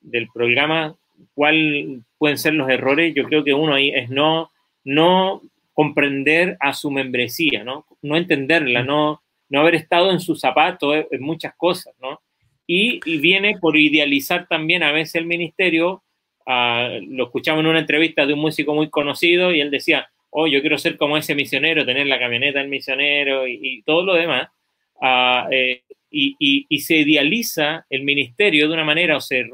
[0.00, 0.97] del programa,
[1.34, 4.50] cuál pueden ser los errores, yo creo que uno ahí es no,
[4.84, 5.42] no
[5.72, 7.86] comprender a su membresía, ¿no?
[8.02, 12.20] No entenderla, no, no haber estado en su zapato en muchas cosas, ¿no?
[12.66, 16.02] Y, viene por idealizar también a veces el ministerio.
[16.44, 20.46] Uh, lo escuchamos en una entrevista de un músico muy conocido y él decía, oh,
[20.46, 24.48] yo quiero ser como ese misionero, tener la camioneta del misionero y, todo lo demás.
[24.96, 29.44] Uh, eh, y, y, se idealiza el ministerio de una manera o se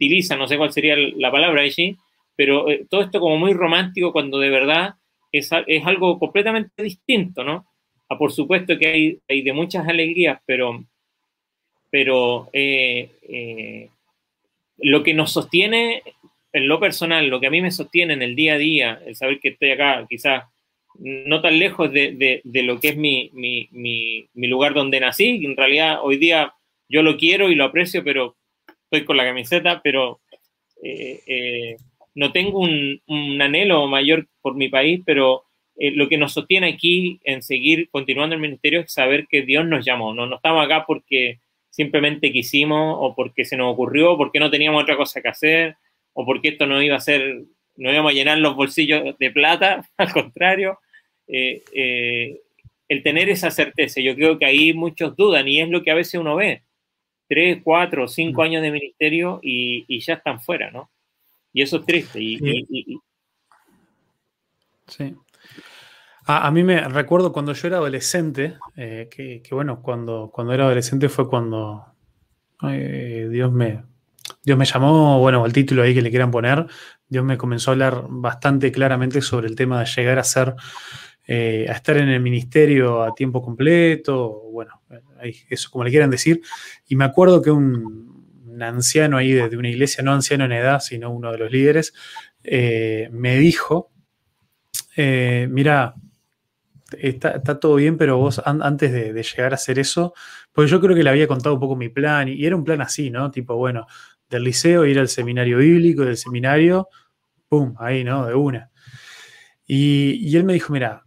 [0.00, 1.96] romantiza no sé cuál sería la palabra allí,
[2.36, 4.94] pero eh, todo esto como muy romántico cuando de verdad
[5.30, 7.66] es, es algo completamente distinto, ¿no?
[8.08, 10.84] Ah, por supuesto que hay, hay, de muchas alegrías, pero,
[11.90, 13.88] pero eh, eh,
[14.78, 16.02] lo que nos sostiene
[16.52, 19.14] en lo personal, lo que a mí me sostiene en el día a día, el
[19.14, 20.44] saber que estoy acá, quizás
[20.98, 24.98] no tan lejos de, de, de lo que es mi, mi, mi, mi, lugar donde
[24.98, 26.52] nací, en realidad hoy día
[26.88, 28.34] yo lo quiero y lo aprecio, pero
[28.90, 30.20] estoy con la camiseta, pero
[30.82, 31.76] eh, eh,
[32.14, 35.44] no tengo un, anhelo mayor por mi país, pero
[35.76, 39.64] eh, lo que nos sostiene aquí en seguir continuando el ministerio es saber que Dios
[39.64, 40.12] nos llamó.
[40.12, 41.38] No, no estamos acá porque
[41.70, 45.76] simplemente quisimos o porque se nos ocurrió, porque no teníamos otra cosa que hacer
[46.12, 47.44] o porque esto no iba a ser,
[47.76, 50.80] no íbamos a llenar los bolsillos de plata, al contrario.
[51.28, 55.94] el tener esa certeza, yo creo que ahí muchos dudan y es lo que a
[55.94, 56.62] veces uno ve
[57.30, 58.44] tres, cuatro, cinco mm.
[58.44, 60.90] años de ministerio y, ya están fuera, ¿no?
[61.52, 62.18] Y eso es triste.
[64.88, 65.16] sí.
[66.26, 71.08] A, mí me recuerdo cuando yo era adolescente, eh, que, bueno, cuando, cuando era adolescente
[71.08, 71.84] fue cuando
[72.68, 73.82] eh, Dios me,
[74.42, 76.66] Dios me llamó, bueno, el título ahí que le quieran poner,
[77.08, 80.54] Dios me comenzó a hablar bastante claramente sobre el tema de llegar a ser,
[81.26, 84.82] eh, a estar en el ministerio a tiempo completo, bueno,
[85.22, 86.40] eso como le quieran decir.
[86.86, 88.10] Y me acuerdo que un,
[88.60, 91.94] anciano ahí de, una iglesia, no anciano en edad, sino uno de los líderes,
[92.44, 93.90] eh, me dijo,
[94.96, 95.94] eh, mira,
[96.98, 100.14] está, todo bien, pero vos antes de, llegar a hacer eso,
[100.52, 102.80] pues yo creo que le había contado un poco mi plan, y, era un plan
[102.80, 103.30] así, ¿no?
[103.30, 103.86] Tipo, bueno,
[104.28, 106.88] del liceo ir al seminario bíblico, del seminario,
[107.48, 107.74] ¡pum!
[107.78, 108.26] Ahí, ¿no?
[108.26, 108.70] De una.
[109.66, 111.04] Y, él me dijo, mira,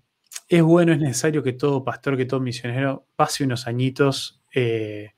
[0.57, 5.11] es bueno, es necesario que todo pastor, que todo misionero pase unos añitos eh,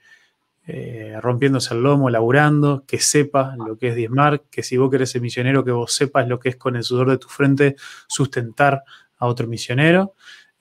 [0.66, 5.12] eh, rompiéndose el lomo, laburando, que sepa lo que es diezmar, que si vos querés
[5.12, 7.76] ser misionero, que vos sepas lo que es con el sudor de tu frente
[8.08, 8.84] sustentar
[9.18, 10.14] a otro misionero,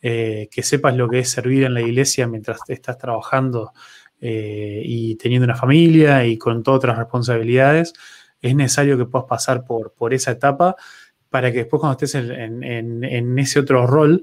[0.02, 3.72] eh, que sepas lo que es servir en la iglesia mientras estás trabajando
[4.26, 7.92] y teniendo una familia y con todas otras responsabilidades.
[8.40, 10.76] Es necesario que puedas pasar por, por esa etapa
[11.34, 14.22] para que después cuando estés en, ese otro rol,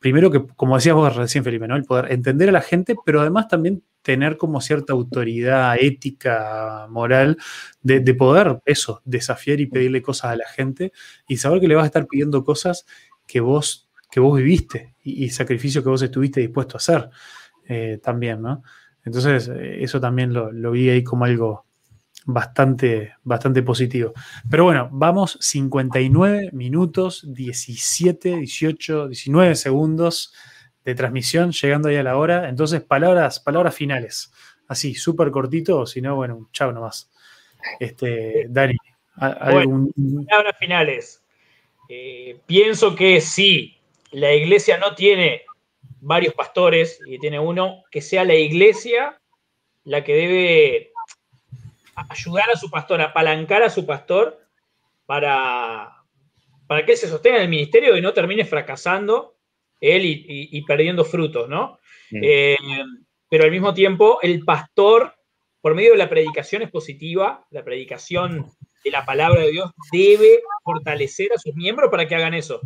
[0.00, 1.76] primero que, como decías vos recién, Felipe, ¿no?
[1.76, 7.36] El poder entender a la gente, pero además también tener como cierta autoridad ética, moral,
[7.82, 10.92] de, poder eso, desafiar y pedirle cosas a la gente
[11.28, 12.86] y saber que le vas a estar pidiendo cosas
[13.26, 17.10] que vos, que vos viviste y, sacrificios que vos estuviste dispuesto a hacer
[17.68, 18.62] eh, también, ¿no?
[19.04, 21.66] Entonces, eh, eso también lo, lo, vi ahí como algo
[22.26, 24.12] bastante, bastante positivo.
[24.50, 30.34] Pero bueno, vamos 59 minutos, 17, 18, 19 segundos
[30.84, 32.48] de transmisión, llegando ahí a la hora.
[32.48, 34.32] Entonces, palabras, palabras finales.
[34.68, 37.10] Así, súper cortito, o si no, bueno, chao nomás.
[37.78, 38.76] Este, Dani,
[39.16, 41.22] palabras finales.
[41.88, 43.78] Eh, pienso que si
[44.12, 45.42] la iglesia no tiene
[46.00, 49.18] varios pastores y tiene uno, que sea la iglesia
[49.84, 50.92] la que debe
[51.94, 54.40] ayudar a su pastor, apalancar a su pastor
[55.06, 56.04] para,
[56.66, 59.36] para que él se sostenga en el ministerio y no termine fracasando
[59.80, 61.78] él y, perdiendo frutos, ¿no?
[62.12, 62.56] Eh,
[63.28, 65.14] pero al mismo tiempo, el pastor,
[65.60, 68.50] por medio de la predicación expositiva, la predicación
[68.84, 72.60] de la palabra de Dios, debe fortalecer a sus miembros para que hagan eso.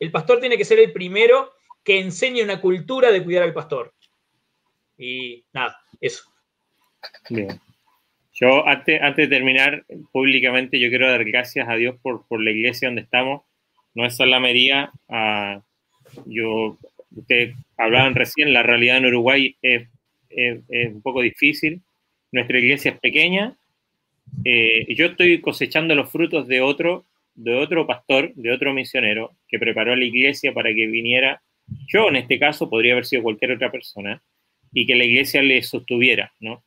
[0.00, 1.52] El pastor tiene que ser el primero
[1.84, 3.94] que enseñe una cultura de cuidar al pastor.
[4.98, 6.24] Y nada, eso.
[7.30, 7.60] Bien.
[8.38, 12.50] Yo, antes, antes de terminar, públicamente, yo quiero dar gracias a Dios por, por la
[12.50, 13.42] iglesia donde estamos.
[13.94, 15.62] No es Salamería, a
[16.26, 16.78] yo,
[17.14, 19.88] ustedes hablaban recién, la realidad en Uruguay es,
[20.92, 21.80] un poco difícil.
[22.30, 23.56] Nuestra iglesia es pequeña.
[24.44, 29.58] Eh, yo estoy cosechando los frutos de otro, de otro pastor, de otro misionero que
[29.58, 31.40] preparó a la iglesia para que viniera.
[31.88, 34.22] Yo, en este caso, podría haber sido cualquier otra persona
[34.74, 36.62] y que la iglesia le sostuviera, ¿no?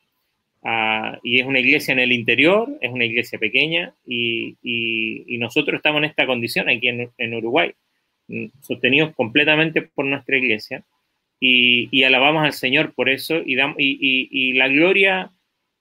[0.64, 4.58] Ah, y es una iglesia en el interior, es una iglesia pequeña y,
[5.40, 7.74] nosotros estamos en esta condición aquí en Uruguay.
[8.30, 10.84] Mm, sostenidos completamente por nuestra iglesia,
[11.40, 15.32] y, alabamos al Señor por eso y, y, la gloria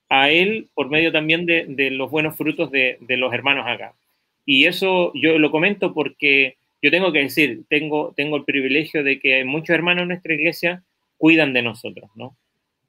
[0.09, 3.93] a Él por medio también de, los buenos frutos de, los hermanos acá.
[4.45, 9.19] Y eso yo lo comento porque yo tengo que decir, tengo, tengo el privilegio de
[9.19, 10.83] que muchos hermanos en nuestra iglesia
[11.17, 12.35] cuidan de nosotros, ¿no?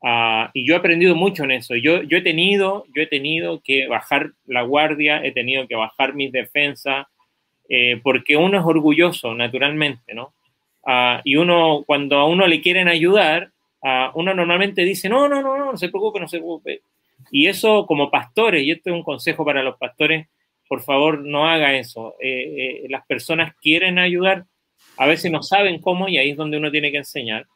[0.03, 1.77] Ah, y yo he aprendido mucho en eso.
[1.77, 6.15] Yo, yo, he tenido, yo he tenido que bajar la guardia, he tenido que bajar
[6.15, 7.07] mis defensas,
[7.69, 10.35] eh, porque uno es orgulloso, naturalmente, ¿no?
[10.87, 15.43] Ah, y uno, cuando a uno le quieren ayudar, uh, uno normalmente dice, no, no,
[15.43, 16.83] no, no, no se preocupe, no se preocupe.
[17.31, 20.29] Y eso como pastores, y esto es un consejo para los pastores,
[20.69, 22.15] por favor no haga eso.
[22.21, 24.47] Eh, eh, las personas quieren ayudar,
[24.97, 27.47] a veces no saben cómo y ahí es donde uno tiene que enseñar,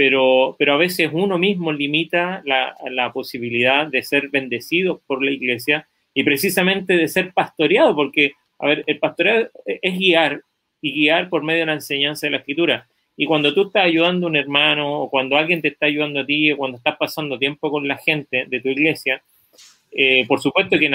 [0.00, 5.30] pero, pero a veces uno mismo limita la, la posibilidad de ser bendecido por la
[5.30, 10.40] iglesia y precisamente de ser pastoreado, porque a ver, el pastoreo es guiar
[10.80, 12.88] y guiar por medio de la enseñanza de la escritura.
[13.14, 16.24] Y cuando tú estás ayudando a un hermano o cuando alguien te está ayudando a
[16.24, 19.22] ti o cuando estás pasando tiempo con la gente de tu iglesia,
[19.92, 20.90] eh, por supuesto que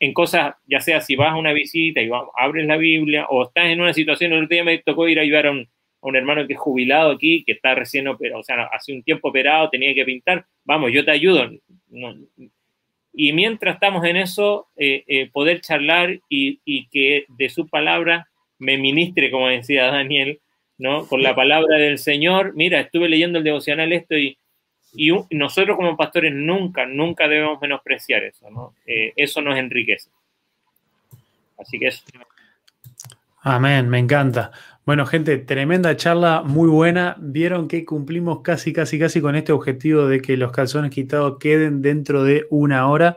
[0.00, 3.66] en, cosas, ya sea si vas a una visita y abres la Biblia o estás
[3.66, 5.68] en una situación, el otro día me tocó ir a ayudar a un,
[6.16, 9.70] hermano que es jubilado aquí, que está recién operado, o sea, hace un tiempo operado,
[9.70, 11.50] tenía que pintar, vamos, yo te ayudo.
[11.88, 12.14] No,
[13.12, 18.28] y mientras estamos en eso, eh, eh, poder charlar y, que de su palabra
[18.58, 20.40] me ministre, como decía Daniel,
[20.78, 21.06] ¿no?
[21.06, 22.54] Con la palabra del Señor.
[22.54, 24.38] Mira, estuve leyendo el devocional esto y,
[24.94, 28.74] y nosotros como pastores nunca, nunca debemos menospreciar eso, ¿no?
[28.86, 30.10] Eh, eso nos enriquece.
[31.58, 32.04] Así que eso.
[33.42, 34.52] Amén, me encanta.
[34.90, 37.14] Bueno, gente, tremenda charla, muy buena.
[37.20, 41.80] Vieron que cumplimos casi, casi, casi con este objetivo de que los calzones quitados queden
[41.80, 43.16] dentro de una hora.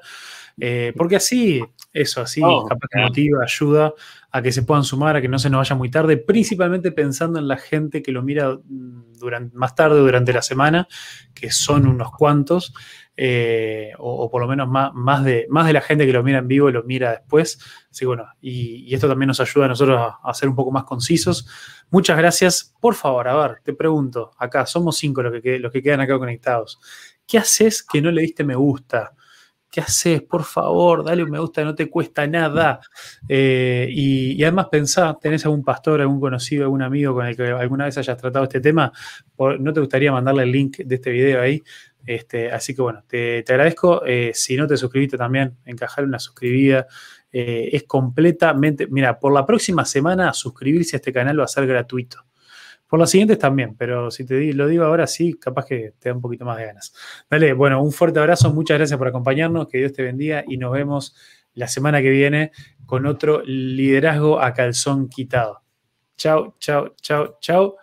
[0.59, 3.07] Eh, porque así, Eso así, Oh, capaz que claro.
[3.07, 3.91] motiva, ayuda
[4.29, 7.39] a que se puedan sumar, a que no se nos vaya muy tarde, principalmente pensando
[7.39, 10.87] en la gente que lo mira mm, durante, más tarde durante la semana,
[11.33, 12.75] que son unos cuantos,
[13.15, 16.39] eh, o, por lo menos más, más, de, más de la gente que lo mira
[16.39, 17.59] en vivo lo mira después.
[17.89, 20.83] Así bueno, y, y esto también nos ayuda a nosotros a, ser un poco más
[20.83, 21.47] concisos.
[21.91, 22.73] Muchas gracias.
[22.79, 26.17] Por favor, a ver, te pregunto, acá somos cinco los que, los que quedan acá
[26.17, 26.79] conectados.
[27.27, 29.13] ¿Qué haces que no le diste me gusta?
[29.69, 30.21] ¿Qué haces?
[30.21, 32.79] Por favor, dale un me gusta, no te cuesta nada.
[33.27, 37.47] Eh, y, y además pensá, ¿tenés algún pastor, algún conocido, algún amigo con el que
[37.47, 38.91] alguna vez hayas tratado este tema?
[39.59, 41.63] ¿No te gustaría mandarle el link de este video ahí?
[42.05, 44.05] Este, así que bueno, te, agradezco.
[44.05, 46.87] Eh, si no te suscribiste también, encajar una suscribida.
[47.31, 51.65] Eh, es completamente, mira, por la próxima semana suscribirse a este canal va a ser
[51.65, 52.25] gratuito.
[52.87, 56.15] Por las siguientes también, pero si te lo digo ahora sí, capaz que te da
[56.15, 56.93] un poquito más de ganas.
[57.27, 60.71] Dale, bueno, un fuerte abrazo, muchas gracias por acompañarnos, que Dios te bendiga y nos
[60.71, 61.15] vemos
[61.55, 62.51] la semana que viene
[62.85, 65.63] con otro liderazgo a calzón quitado.
[66.17, 67.82] Chao, chao, chao, chao.